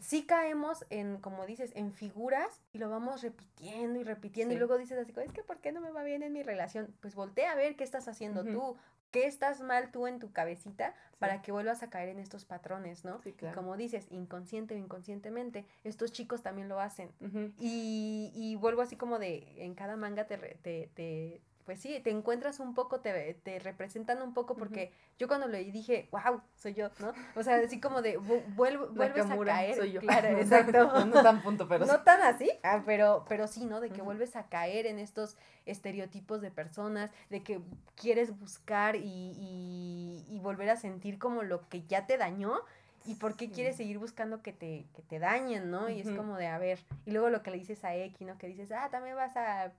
[0.00, 4.78] sí caemos en, como dices, en figuras y lo vamos repitiendo y repitiendo y luego
[4.78, 6.94] dices así, es que ¿por qué no me va bien en mi relación?
[7.00, 8.76] Pues voltea a ver qué estás haciendo tú,
[9.10, 13.04] qué estás mal tú en tu cabecita para que vuelvas a caer en estos patrones,
[13.04, 13.20] ¿no?
[13.22, 13.56] Sí, claro.
[13.56, 17.10] Como dices, inconsciente o inconscientemente, estos chicos también lo hacen.
[17.58, 22.08] y, y, vuelvo así como de, en cada manga te, te, te, pues sí, te
[22.08, 26.72] encuentras un poco, te, te representan un poco, porque yo cuando leí dije, wow, soy
[26.72, 27.12] yo, ¿no?
[27.36, 29.76] O sea, así como de, vuelvo, vuelves a caer.
[29.76, 30.00] Soy yo.
[30.00, 31.04] Claro, exacto.
[31.04, 33.82] no, tan punto, pero No tan así, ah, pero, pero sí, ¿no?
[33.82, 37.60] De que vuelves a caer en estos estereotipos de personas, de que
[37.96, 42.62] quieres buscar y, y, y volver a sentir como lo que ya te dañó,
[43.04, 45.88] ¿Y por qué quieres seguir buscando que te, que te dañen, no?
[45.88, 48.36] Y es como de, a ver, y luego lo que le dices a X, ¿no?
[48.36, 49.72] Que dices, ah, también vas a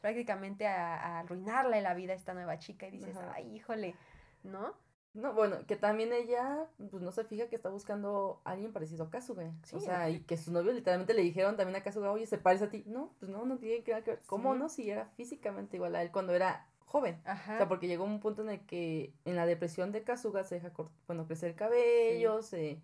[0.00, 3.94] prácticamente a, arruinarle la vida a esta nueva chica y dices, ay, híjole,
[4.42, 4.74] ¿no?
[5.14, 9.04] No, bueno, que también ella, pues no se fija que está buscando a alguien parecido
[9.04, 9.52] a Kazuga.
[9.72, 12.64] o sea, y que su novio literalmente le dijeron también a Kazuga, oye, ¿se parece
[12.64, 12.84] a ti?
[12.86, 14.20] No, pues no, no tiene que ver.
[14.26, 14.68] ¿Cómo no?
[14.68, 17.20] Si era físicamente igual a él cuando era joven.
[17.24, 17.54] Ajá.
[17.54, 20.56] O sea, porque llegó un punto en el que en la depresión de Kazuga se
[20.56, 20.72] deja,
[21.06, 22.80] bueno, crecer el cabello, se,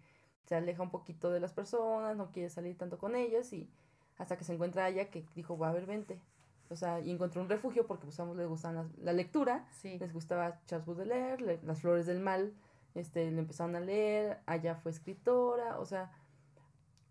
[0.47, 3.71] se aleja un poquito de las personas, no quiere salir tanto con ellas y
[4.19, 6.19] hasta que se encuentra ella que dijo, va a ver, vente
[6.71, 10.13] o sea, y encontró un refugio porque pues a ambos les gustaba la, lectura, les
[10.13, 12.53] gustaba Charles Baudelaire, Las Flores del Mal,
[12.95, 16.11] este, le empezaron a leer, allá fue escritora, o sea,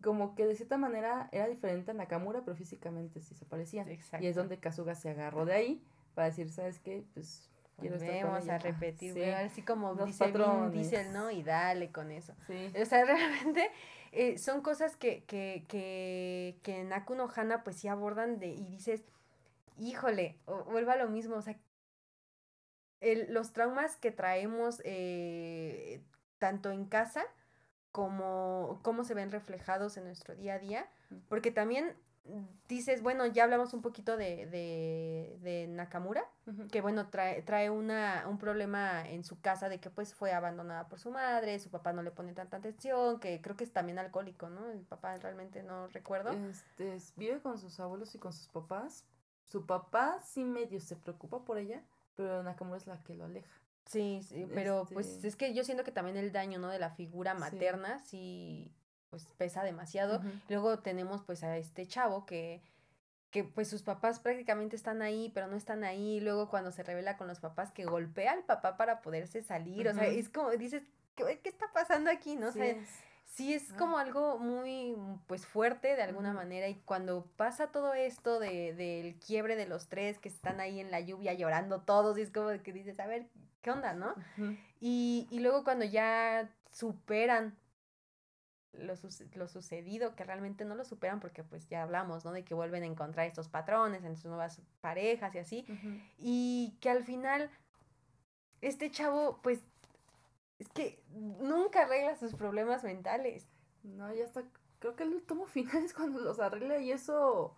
[0.01, 3.87] como que de cierta manera era diferente a Nakamura, pero físicamente sí se parecían.
[4.19, 5.83] Y es donde Kazuga se agarró de ahí
[6.13, 7.03] para decir, ¿sabes qué?
[7.13, 7.49] Pues
[7.79, 11.31] quiero estar a repetir, así como dice Vin ¿no?
[11.31, 12.33] Y dale con eso.
[12.81, 13.69] O sea, realmente
[14.11, 18.65] eh, son cosas que, que, que, que en Akuno Hana pues sí abordan de, y
[18.65, 19.03] dices,
[19.77, 21.57] híjole, vuelvo a lo mismo, o sea,
[22.99, 26.01] el, los traumas que traemos eh,
[26.39, 27.23] tanto en casa
[27.91, 30.89] como cómo se ven reflejados en nuestro día a día,
[31.29, 31.95] porque también
[32.67, 36.25] dices, bueno, ya hablamos un poquito de, de, de Nakamura,
[36.71, 40.87] que bueno, trae, trae una, un problema en su casa de que pues fue abandonada
[40.87, 43.99] por su madre, su papá no le pone tanta atención, que creo que es también
[43.99, 44.69] alcohólico, ¿no?
[44.71, 46.31] El papá realmente no recuerdo.
[46.31, 49.05] Este, vive con sus abuelos y con sus papás,
[49.53, 51.83] su papá sí medio se preocupa por ella,
[52.15, 53.53] pero Nakamura es la que lo aleja.
[53.85, 56.69] Sí, sí, pero pues este es que yo siento que también el daño, ¿no?
[56.69, 58.73] De la figura materna sí,
[59.11, 60.23] pues pesa demasiado.
[60.49, 62.63] Luego tenemos pues a este chavo que,
[63.29, 66.19] que pues sus papás prácticamente están ahí, pero no están ahí.
[66.19, 69.93] Luego cuando se revela con los papás que golpea al papá para poderse salir, o
[69.93, 70.81] sea, es como dices,
[71.15, 72.35] ¿qué, qué está pasando aquí?
[72.37, 72.51] ¿No?
[72.51, 72.81] sé
[73.35, 74.95] sí es como algo muy,
[75.27, 79.87] pues, fuerte de alguna manera y cuando pasa todo esto de, del quiebre de los
[79.87, 83.07] tres que están ahí en la lluvia llorando todos y es como que dices, a
[83.07, 83.27] ver,
[83.61, 84.13] ¿qué onda, no?
[84.79, 87.57] y, y luego cuando ya superan
[88.73, 88.93] lo,
[89.35, 92.31] lo, sucedido, que realmente no lo superan porque pues ya hablamos, ¿no?
[92.31, 95.65] De que vuelven a encontrar estos patrones en sus nuevas parejas y así.
[96.17, 97.51] Y que al final
[98.61, 99.59] este chavo pues
[100.63, 103.47] es que nunca arregla sus problemas mentales.
[103.83, 104.43] No, ya está.
[104.79, 107.55] Creo que el último final es cuando los arregla y eso,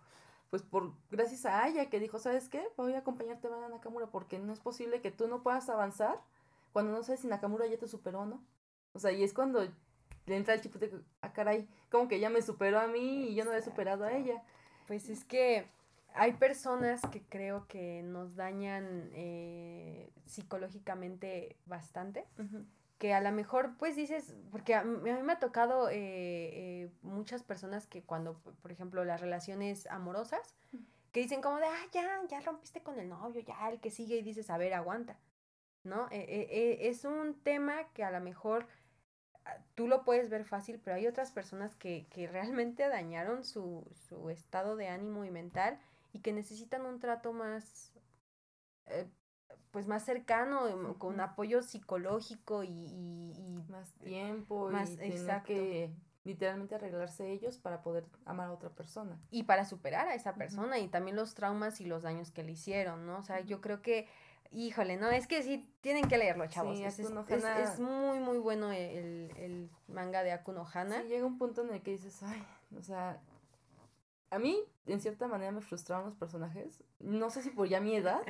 [0.50, 2.66] pues por gracias a Aya que dijo, ¿sabes qué?
[2.76, 6.20] Voy a acompañarte a Nakamura porque no es posible que tú no puedas avanzar
[6.72, 8.44] cuando no sabes si Nakamura ya te superó o no.
[8.92, 9.62] O sea, y es cuando
[10.26, 13.34] le entra el chip de, ah, caray, como que ella me superó a mí y
[13.34, 14.42] yo no he superado a ella.
[14.86, 15.68] Pues es que
[16.14, 22.24] hay personas que creo que nos dañan eh, psicológicamente bastante
[22.98, 27.42] que a lo mejor pues dices, porque a, mí me ha tocado eh, eh, muchas
[27.42, 30.54] personas que cuando, por ejemplo, las relaciones amorosas,
[31.12, 34.16] que dicen como de, ah, ya, ya rompiste con el novio, ya el que sigue
[34.16, 35.18] y dices, a ver, aguanta,
[35.82, 36.08] ¿no?
[36.10, 38.66] Eh, es un tema que a lo mejor
[39.44, 43.86] ah, tú lo puedes ver fácil, pero hay otras personas que, que realmente dañaron su,
[44.08, 45.78] su estado de ánimo y mental
[46.12, 47.92] y que necesitan un trato más
[49.70, 55.48] pues más cercano, em, con apoyo psicológico y, y, más tiempo más, y exacto.
[55.48, 55.90] que
[56.24, 59.18] literalmente arreglarse ellos para poder amar a otra persona.
[59.30, 62.52] Y para superar a esa persona y también los traumas y los daños que le
[62.52, 63.18] hicieron, ¿no?
[63.18, 64.08] O sea, yo creo que,
[64.50, 66.78] híjole, no, es que sí, tienen que leerlo, chavos.
[66.80, 71.02] es, es, muy, muy bueno el, el manga de Akuno Hana.
[71.02, 72.42] Sí, llega un punto en el que dices, ay,
[72.76, 73.20] o sea,
[74.30, 76.82] a mí, en cierta manera, me frustraron los personajes.
[76.98, 78.22] No sé si por ya mi edad,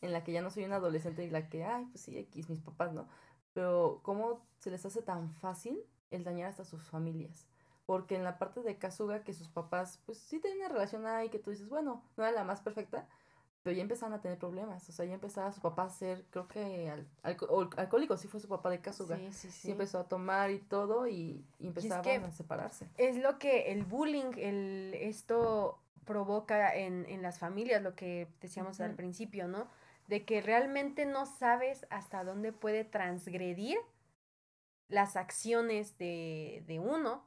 [0.00, 2.48] en la que ya no soy una adolescente y la que, ay, pues sí, X,
[2.48, 3.08] mis papás, ¿no?
[3.52, 7.46] Pero cómo se les hace tan fácil el dañar hasta sus familias.
[7.86, 11.30] Porque en la parte de Kazuga, que sus papás, pues sí tienen una relación ahí
[11.30, 13.08] que tú dices, bueno, no era la más perfecta,
[13.62, 14.88] pero ya empezaron a tener problemas.
[14.88, 18.48] O sea, ya empezaba su papá a ser, creo que al, alcohólico, sí fue su
[18.48, 19.16] papá de Kazuga.
[19.16, 19.70] Sí, sí, sí.
[19.70, 22.88] empezó a tomar y todo y, empezaban a separarse.
[22.98, 28.80] Es lo que el bullying, el, esto provoca en, en las familias, lo que decíamos
[28.80, 29.66] al principio, ¿no?
[30.08, 33.78] De que realmente no sabes hasta dónde puede transgredir
[34.88, 37.26] las acciones de, de uno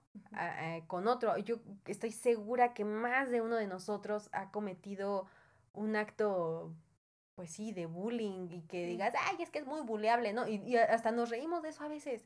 [0.87, 1.37] con otro.
[1.37, 5.27] Yo estoy segura que más de uno de nosotros ha cometido
[5.73, 6.73] un acto,
[7.35, 10.47] pues sí, de bullying y que digas, ay, es que es muy buleable, ¿no?
[10.47, 12.23] Y, hasta nos reímos de eso a veces,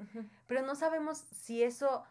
[0.47, 2.03] pero no sabemos si eso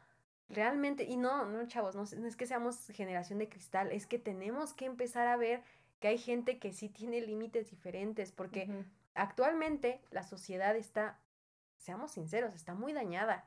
[0.48, 4.74] realmente, y no, no, chavos, no, es que seamos generación de cristal, es que tenemos
[4.74, 5.62] que empezar a ver
[6.04, 8.68] que hay gente que sí tiene límites diferentes, porque
[9.14, 11.18] actualmente la sociedad está
[11.78, 13.46] seamos sinceros, está muy dañada.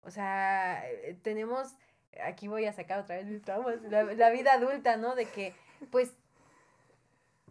[0.00, 1.76] O sea, eh, tenemos,
[2.24, 5.16] aquí voy a sacar otra vez mis traumas, la, vida adulta, ¿no?
[5.16, 5.54] De que,
[5.90, 6.14] pues,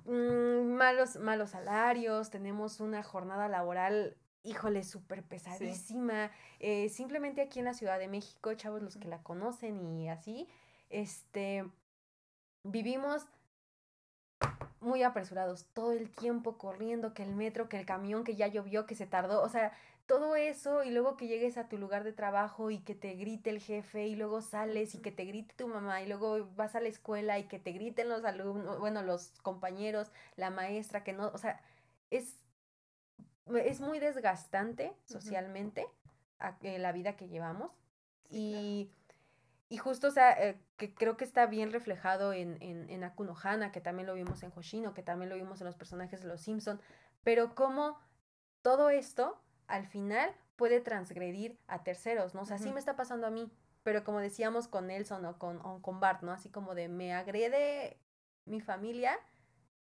[0.05, 6.31] mm, malos, malos salarios, tenemos una jornada laboral, híjole, súper pesadísima.
[6.57, 10.49] Eh, simplemente aquí en la Ciudad de México, chavos, los que la conocen y así,
[10.89, 11.63] este,
[12.63, 13.27] vivimos
[14.81, 18.85] muy apresurados, todo el tiempo corriendo, que el metro, que el camión, que ya llovió,
[18.85, 19.73] que se tardó, o sea,
[20.05, 23.49] todo eso y luego que llegues a tu lugar de trabajo y que te grite
[23.49, 26.79] el jefe y luego sales y que te grite tu mamá y luego vas a
[26.79, 31.27] la escuela y que te griten los alumnos, bueno, los compañeros, la maestra, que no,
[31.27, 31.61] o sea,
[32.09, 32.37] es,
[33.53, 35.87] es muy desgastante socialmente
[36.61, 37.71] eh, la vida que llevamos
[38.29, 38.89] y...
[39.69, 43.71] Y justo, o sea, eh, que creo que está bien reflejado en, en, en Akunohana,
[43.71, 46.41] que también lo vimos en Hoshino, que también lo vimos en los personajes de los
[46.41, 46.79] Simpson,
[47.23, 47.99] pero como
[48.61, 52.41] todo esto al final puede transgredir a terceros, ¿no?
[52.41, 53.51] O sea, sí me está pasando a mí,
[53.83, 56.31] pero como decíamos con Nelson o con, con Bart, ¿no?
[56.31, 57.99] Así como de me agrede
[58.45, 59.19] mi familia,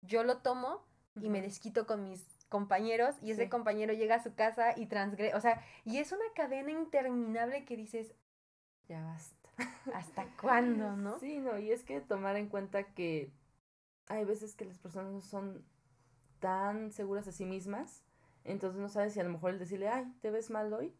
[0.01, 4.35] yo lo tomo y me desquito con mis compañeros y ese compañero llega a su
[4.35, 8.15] casa y transgrede, o sea, y es una cadena interminable que dices,
[8.87, 9.42] ya basta.
[9.93, 11.17] ¿Hasta cuándo, no?
[11.19, 13.31] Sí, no, y es que tomar en cuenta que
[14.07, 15.65] hay veces que las personas no son
[16.39, 18.03] tan seguras de sí mismas
[18.43, 20.93] entonces no sabes si a lo mejor el decirle, ay, ¿te ves mal hoy?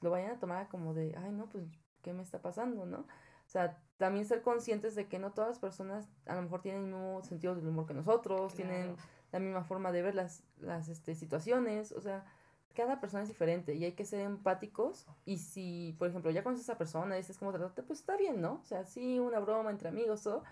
[0.00, 1.66] Lo vayan a tomar como de, ay, no, pues,
[2.02, 2.98] ¿qué me está pasando, no?
[2.98, 6.84] O sea, también ser conscientes de que no todas las personas a lo mejor tienen
[6.84, 8.96] el mismo sentido del humor que nosotros, tienen
[9.32, 12.24] la misma forma de ver las, las este, situaciones, o sea,
[12.74, 16.68] cada persona es diferente y hay que ser empáticos y si, por ejemplo, ya conoces
[16.68, 18.60] a esa persona y dices cómo tratarte, pues está bien, ¿no?
[18.62, 20.44] O sea, sí, una broma entre amigos, todo,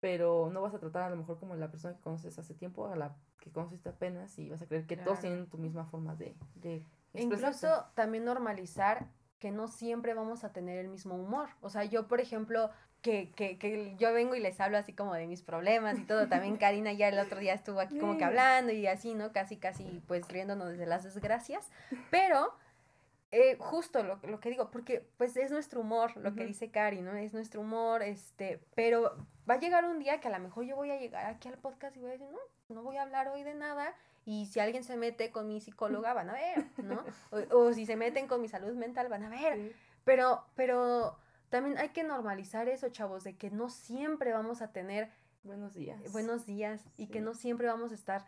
[0.00, 2.88] pero no vas a tratar a lo mejor como la persona que conoces hace tiempo,
[2.88, 6.14] a la que conociste apenas y vas a creer que todos tienen tu misma forma
[6.14, 9.08] de, de Incluso también normalizar
[9.38, 11.48] que no siempre vamos a tener el mismo humor.
[11.60, 12.70] O sea, yo, por ejemplo,
[13.02, 16.28] que, que, que yo vengo y les hablo así como de mis problemas y todo.
[16.28, 19.32] También Karina ya el otro día estuvo aquí como que hablando y así, ¿no?
[19.32, 21.70] Casi, casi, pues riéndonos de las desgracias.
[22.10, 22.52] Pero
[23.30, 27.02] eh, justo lo, lo, que digo, porque pues es nuestro humor, lo que dice Cari,
[27.02, 27.14] ¿no?
[27.14, 29.16] Es nuestro humor, este, pero
[29.48, 31.58] va a llegar un día que a lo mejor yo voy a llegar aquí al
[31.58, 32.38] podcast y voy a decir, no,
[32.74, 33.94] no voy a hablar hoy de nada,
[34.28, 37.02] y si alguien se mete con mi psicóloga, van a ver, ¿no?
[37.50, 39.74] O, si se meten con mi salud mental, van a ver.
[40.04, 41.16] Pero, pero
[41.48, 45.10] también hay que normalizar eso, chavos, de que no siempre vamos a tener
[45.42, 46.12] buenos días.
[46.12, 48.26] Buenos días y que no siempre vamos a estar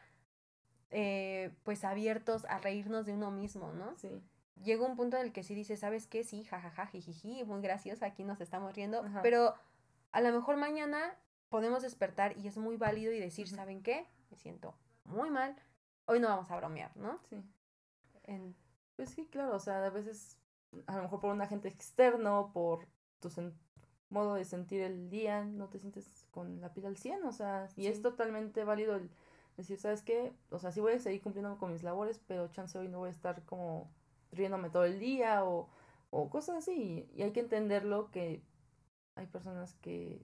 [0.91, 3.97] eh, pues abiertos a reírnos de uno mismo, ¿no?
[3.97, 4.23] Sí
[4.63, 6.25] llega un punto en el que sí dice, ¿sabes qué?
[6.25, 9.55] Sí, jajaja, jijiji, muy gracioso, aquí nos estamos riendo, pero
[10.13, 11.17] a lo mejor mañana
[11.49, 14.07] podemos despertar y es muy válido y decir, ¿saben qué?
[14.31, 15.57] Me siento muy mal,
[16.07, 17.21] hoy no vamos a bromear, ¿no?
[17.29, 17.43] Sí.
[18.97, 20.39] Pues sí, claro, o sea, a veces,
[20.87, 22.87] a lo mejor por un agente externo, por
[23.21, 23.31] tu
[24.11, 27.69] modo de sentir el día, no te sientes con la piel al 100, o sea,
[27.77, 29.11] y es totalmente válido el
[29.57, 30.33] decir, ¿sabes qué?
[30.51, 33.09] O sea, sí voy a seguir cumpliendo con mis labores, pero chance hoy no voy
[33.09, 33.91] a estar como
[34.33, 35.69] riéndome todo el día o,
[36.11, 37.09] o cosas así.
[37.15, 38.43] Y hay que entenderlo que
[39.15, 40.23] hay personas que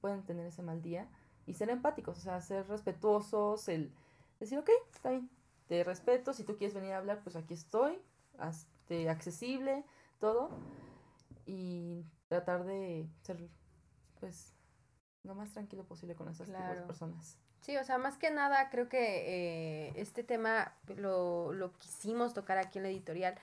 [0.00, 1.08] pueden tener ese mal día
[1.46, 3.92] y ser empáticos, o sea, ser respetuosos, el
[4.40, 5.30] decir, ok, está bien,
[5.66, 7.98] te respeto, si tú quieres venir a hablar, pues aquí estoy,
[8.38, 9.84] hazte accesible,
[10.20, 10.50] todo,
[11.46, 12.04] y
[12.34, 13.48] tratar de ser,
[14.18, 14.52] pues,
[15.22, 16.50] lo más tranquilo posible con esas
[16.86, 17.38] personas.
[17.60, 22.58] Sí, o sea, más que nada creo que eh, este tema lo, lo quisimos tocar
[22.58, 23.34] aquí en la editorial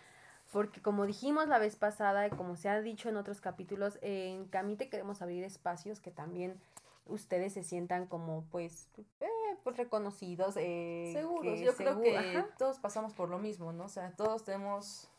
[0.51, 4.45] porque como dijimos la vez pasada y como se ha dicho en otros capítulos, en
[4.45, 6.59] Camite queremos abrir espacios que también
[7.05, 8.89] ustedes se sientan como pues,
[9.21, 9.27] eh,
[9.63, 10.55] pues reconocidos.
[10.57, 13.85] Eh, Seguros, yo creo que todos pasamos por lo mismo, ¿no?
[13.85, 15.09] O sea, todos tenemos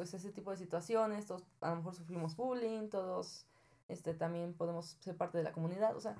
[0.00, 3.44] pues ese tipo de situaciones, todos a lo mejor sufrimos bullying, todos
[3.86, 6.16] este también podemos ser parte de la comunidad, o sea,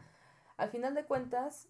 [0.59, 1.67] al final de cuentas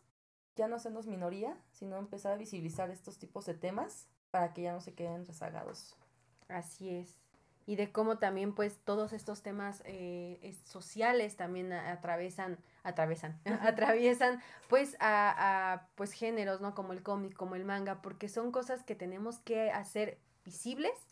[0.56, 4.72] ya no hacernos minoría, sino empezar a visibilizar estos tipos de temas para que ya
[4.72, 5.94] no se queden rezagados.
[6.48, 7.16] Así es.
[7.64, 14.96] y de cómo también pues todos estos temas eh, sociales también atravesan, atravesan, atraviesan pues
[14.98, 16.74] a, a, pues géneros, ¿no?
[16.74, 21.09] Como el cómic, como el manga, porque son cosas que tenemos que hacer visibles,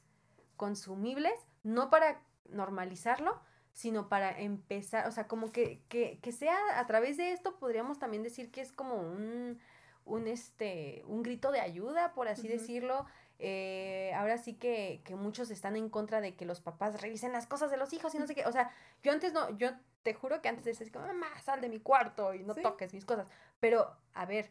[0.58, 1.32] consumibles,
[1.62, 3.40] no para normalizarlo,
[3.72, 7.98] sino para empezar, o sea, como que, que, que sea a través de esto, podríamos
[7.98, 9.58] también decir que es como un,
[10.04, 13.06] un, este, un grito de ayuda, por así decirlo,
[13.38, 17.46] eh, ahora sí que, que, muchos están en contra de que los papás revisen las
[17.46, 18.44] cosas de los hijos y no sé qué.
[18.46, 19.70] O sea, yo antes no, yo
[20.02, 23.04] te juro que antes decía como, mamá, sal de mi cuarto y no toques mis
[23.04, 23.28] cosas.
[23.60, 24.50] Pero, a ver,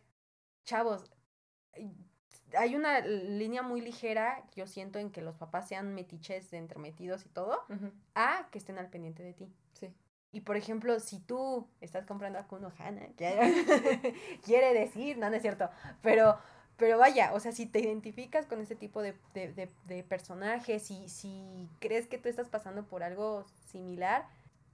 [0.64, 1.12] chavos,
[2.58, 7.30] hay una línea muy ligera, yo siento, en que los papás sean metiches entremetidos y
[7.30, 7.60] todo,
[8.16, 9.52] a que estén al pendiente de ti.
[9.74, 9.94] Sí.
[10.32, 13.08] Y por ejemplo, si tú estás comprando a Kuno Hana,
[14.44, 15.70] quiere decir, no, no es cierto,
[16.02, 16.38] pero
[16.78, 21.10] pero vaya, o sea, si te identificas con este tipo de, de, de, personajes y
[21.10, 24.28] si crees que tú estás pasando por algo similar,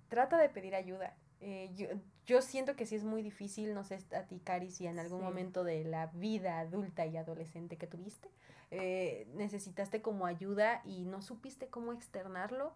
[0.10, 1.16] trata de pedir ayuda.
[1.40, 1.88] Eh, yo,
[2.26, 5.22] yo, siento que sí es muy difícil, no sé a ti, Cari, si en algún
[5.22, 8.30] momento de la vida adulta y adolescente que tuviste,
[8.72, 12.74] eh, necesitaste como ayuda y no supiste cómo externarlo.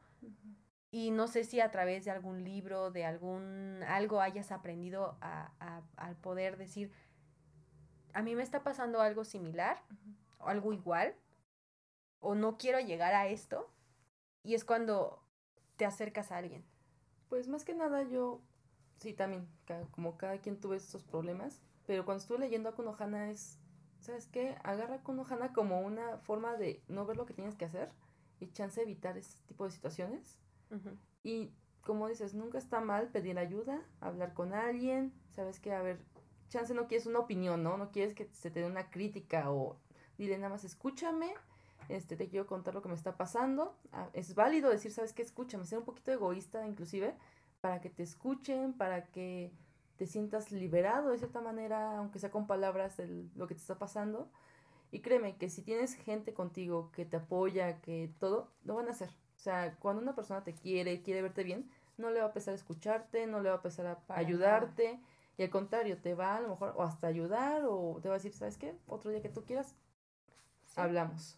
[0.89, 5.51] Y no sé si a través de algún libro, de algún algo hayas aprendido a,
[5.59, 6.91] a, al poder decir,
[8.13, 9.81] a mí me está pasando algo similar,
[10.39, 11.15] o algo igual,
[12.19, 13.69] o no quiero llegar a esto,
[14.43, 15.23] y es cuando
[15.75, 16.65] te acercas a alguien.
[17.29, 18.41] Pues más que nada yo,
[18.97, 19.47] sí, también,
[19.91, 23.59] como cada quien tuve estos problemas, pero cuando estuve leyendo a Kunohana es,
[23.99, 24.55] ¿sabes qué?
[24.63, 27.91] Agarra a Kunohana como una forma de no ver lo que tienes que hacer
[28.39, 30.39] y chance de evitar ese tipo de situaciones.
[31.23, 35.99] Y como dices, nunca está mal pedir ayuda, hablar con alguien, sabes que, a ver,
[36.49, 37.77] chance no quieres una opinión, ¿no?
[37.77, 39.77] No quieres que se te dé una crítica o
[40.17, 41.33] dile nada más escúchame,
[41.89, 43.77] este, te quiero contar lo que me está pasando.
[43.93, 45.21] Ah, es válido decir, ¿sabes qué?
[45.21, 47.15] Escúchame, ser un poquito egoísta inclusive,
[47.61, 49.51] para que te escuchen, para que
[49.97, 53.77] te sientas liberado de cierta manera, aunque sea con palabras de lo que te está
[53.77, 54.29] pasando.
[54.91, 58.91] Y créeme que si tienes gente contigo que te apoya, que todo, lo van a
[58.91, 59.09] hacer.
[59.09, 62.53] O sea, cuando una persona te quiere, quiere verte bien, no le va a pesar
[62.53, 64.99] escucharte, no le va a pesar a ayudarte.
[65.37, 68.17] Y al contrario, te va a lo mejor o hasta ayudar o te va a
[68.17, 68.75] decir, ¿sabes qué?
[68.87, 69.75] Otro día que tú quieras,
[70.75, 71.37] hablamos.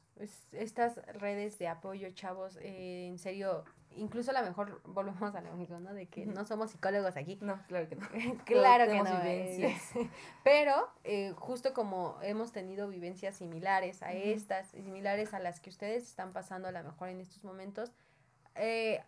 [0.51, 3.63] Estas redes de apoyo, chavos, eh, en serio,
[3.95, 5.93] incluso a lo mejor volvemos a lo mismo, ¿no?
[5.93, 7.37] De que no somos psicólogos aquí.
[7.41, 8.07] No, claro que no.
[8.45, 9.21] claro que no.
[9.23, 9.79] Eh,
[10.43, 16.03] pero eh, justo como hemos tenido vivencias similares a estas, similares a las que ustedes
[16.03, 17.91] están pasando a lo mejor en estos momentos,
[18.55, 19.01] eh,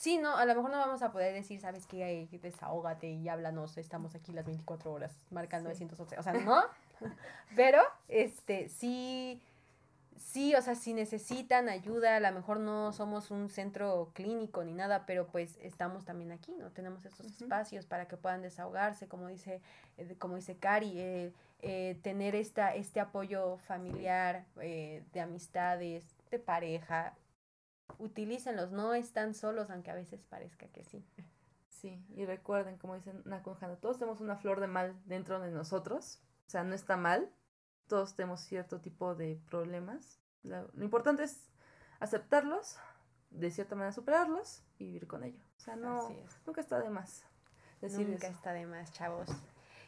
[0.00, 2.26] Sí, no, a lo mejor no vamos a poder decir, ¿sabes qué?
[2.40, 6.18] Desahógate y háblanos, estamos aquí las 24 horas marcando 911.
[6.18, 6.62] O sea, no.
[7.54, 9.42] Pero, este, sí,
[10.20, 14.72] sí, o sea, si necesitan ayuda, a lo mejor no somos un centro clínico ni
[14.72, 16.70] nada, pero pues estamos también aquí, ¿no?
[16.70, 19.60] Tenemos estos espacios para que puedan desahogarse, como dice,
[19.96, 27.14] eh, como dice Cari, eh, eh, tener esta, este apoyo familiar, de amistades, de pareja,
[27.98, 31.04] utilícenlos, no están solos, aunque a veces parezca que sí.
[31.68, 36.20] Sí, y recuerden, como dicen Nakonjana, todos tenemos una flor de mal dentro de nosotros,
[36.46, 37.30] o sea, no está mal,
[37.90, 40.20] todos tenemos cierto tipo de problemas.
[40.44, 41.40] Lo, importante es
[41.98, 42.78] aceptarlos,
[43.30, 45.42] de cierta manera superarlos y vivir con ello.
[45.56, 46.08] O sea, no,
[46.46, 47.24] nunca está de más.
[47.80, 49.28] Decir nunca está de más, chavos.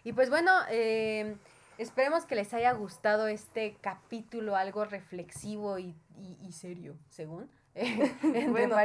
[0.02, 1.36] Y pues bueno, eh,
[1.78, 7.48] esperemos que les haya gustado este capítulo, algo reflexivo y, y serio, según.
[8.50, 8.76] bueno,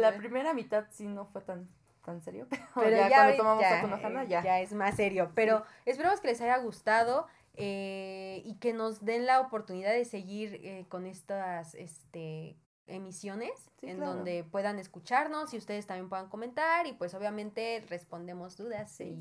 [0.00, 1.68] La primera mitad sí no fue tan
[2.06, 2.46] tan serio.
[2.74, 4.42] Pero ya, cuando tomamos ya, ya.
[4.42, 5.32] ya es más serio.
[5.34, 7.26] Pero esperemos que les haya gustado
[7.56, 14.00] eh, y que nos den la oportunidad de seguir eh, con estas este, emisiones en
[14.00, 19.16] donde puedan escucharnos y ustedes también puedan comentar y pues obviamente respondemos dudas y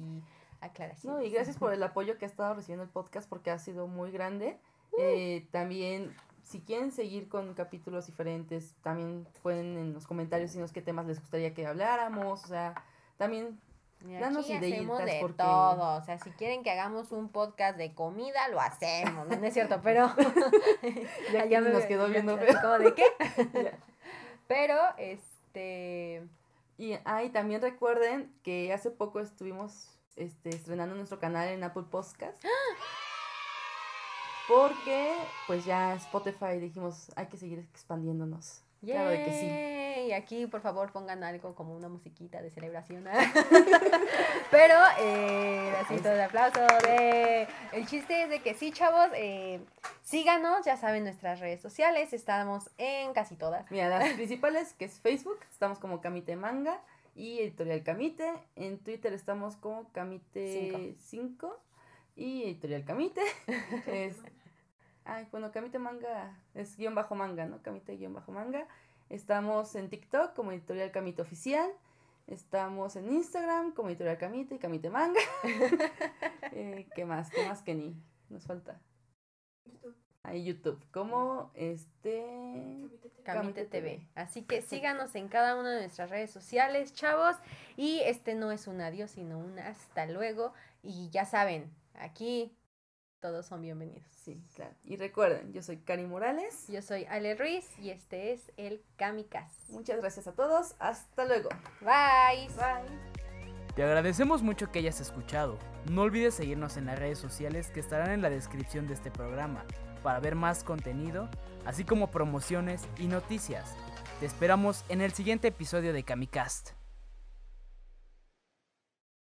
[0.62, 1.20] aclaraciones.
[1.20, 3.88] No, y gracias por el apoyo que ha estado recibiendo el podcast porque ha sido
[3.88, 4.60] muy grande.
[4.92, 4.98] Uh.
[5.00, 6.14] Eh, también
[6.46, 11.20] si quieren seguir con capítulos diferentes, también pueden en los comentarios decirnos qué temas les
[11.20, 12.76] gustaría que habláramos, o sea,
[13.18, 13.60] también
[14.14, 15.38] danos ideas de porque...
[15.38, 19.54] todo, o sea, si quieren que hagamos un podcast de comida, lo hacemos, no, es
[19.54, 20.14] cierto, pero
[21.34, 22.80] ya, me, nos quedó viendo feo.
[22.80, 23.06] de qué?
[24.48, 26.24] pero este
[26.78, 32.44] y ahí también recuerden que hace poco estuvimos este estrenando nuestro canal en Apple Podcast.
[34.48, 35.16] Porque
[35.48, 38.62] pues ya Spotify dijimos, hay que seguir expandiéndonos.
[38.94, 39.76] Claro de que sí.
[40.08, 43.06] Y aquí, por favor, pongan algo como una musiquita de celebración.
[44.52, 46.60] Pero, eh, así todo de aplauso.
[46.84, 47.48] De...
[47.72, 49.60] El chiste es de que sí, chavos, eh,
[50.04, 53.70] síganos, ya saben nuestras redes sociales, estamos en casi todas.
[53.72, 56.80] Mira, las principales, que es Facebook, estamos como Camite Manga
[57.16, 58.32] y Editorial Camite.
[58.56, 61.60] En Twitter estamos como Camite 5
[62.16, 63.22] y Editorial Camite.
[63.88, 64.16] es,
[65.06, 67.62] ay, bueno, Camite Manga es guion bajo manga, ¿no?
[67.62, 68.68] Camite guion bajo manga.
[69.10, 71.72] Estamos en TikTok como Editorial Camite Oficial.
[72.28, 75.20] Estamos en Instagram como Editorial Camite y Camite Manga.
[76.52, 77.30] eh, ¿Qué más?
[77.30, 77.96] ¿Qué más que ni?
[78.30, 78.82] Nos falta.
[79.66, 79.96] YouTube.
[80.24, 82.90] Ahí YouTube, como este...
[83.24, 84.08] Camite TV.
[84.16, 87.36] Así que síganos en cada una de nuestras redes sociales, chavos.
[87.78, 90.54] Y este no es un adiós, sino un hasta luego.
[90.82, 92.56] Y ya saben, aquí
[93.26, 94.04] todos son bienvenidos.
[94.24, 94.76] Sí, claro.
[94.84, 96.68] Y recuerden, yo soy Cari Morales.
[96.68, 99.74] Yo soy Ale Ruiz y este es el Kamikaze.
[99.74, 100.76] Muchas gracias a todos.
[100.78, 101.50] Hasta luego.
[101.82, 102.48] Bye.
[102.50, 102.88] Bye.
[103.76, 105.58] Te agradecemos mucho que hayas escuchado.
[105.90, 109.66] No olvides seguirnos en las redes sociales que estarán en la descripción de este programa
[110.04, 111.28] para ver más contenido,
[111.66, 113.76] así como promociones y noticias.
[114.20, 116.75] Te esperamos en el siguiente episodio de Kamikast.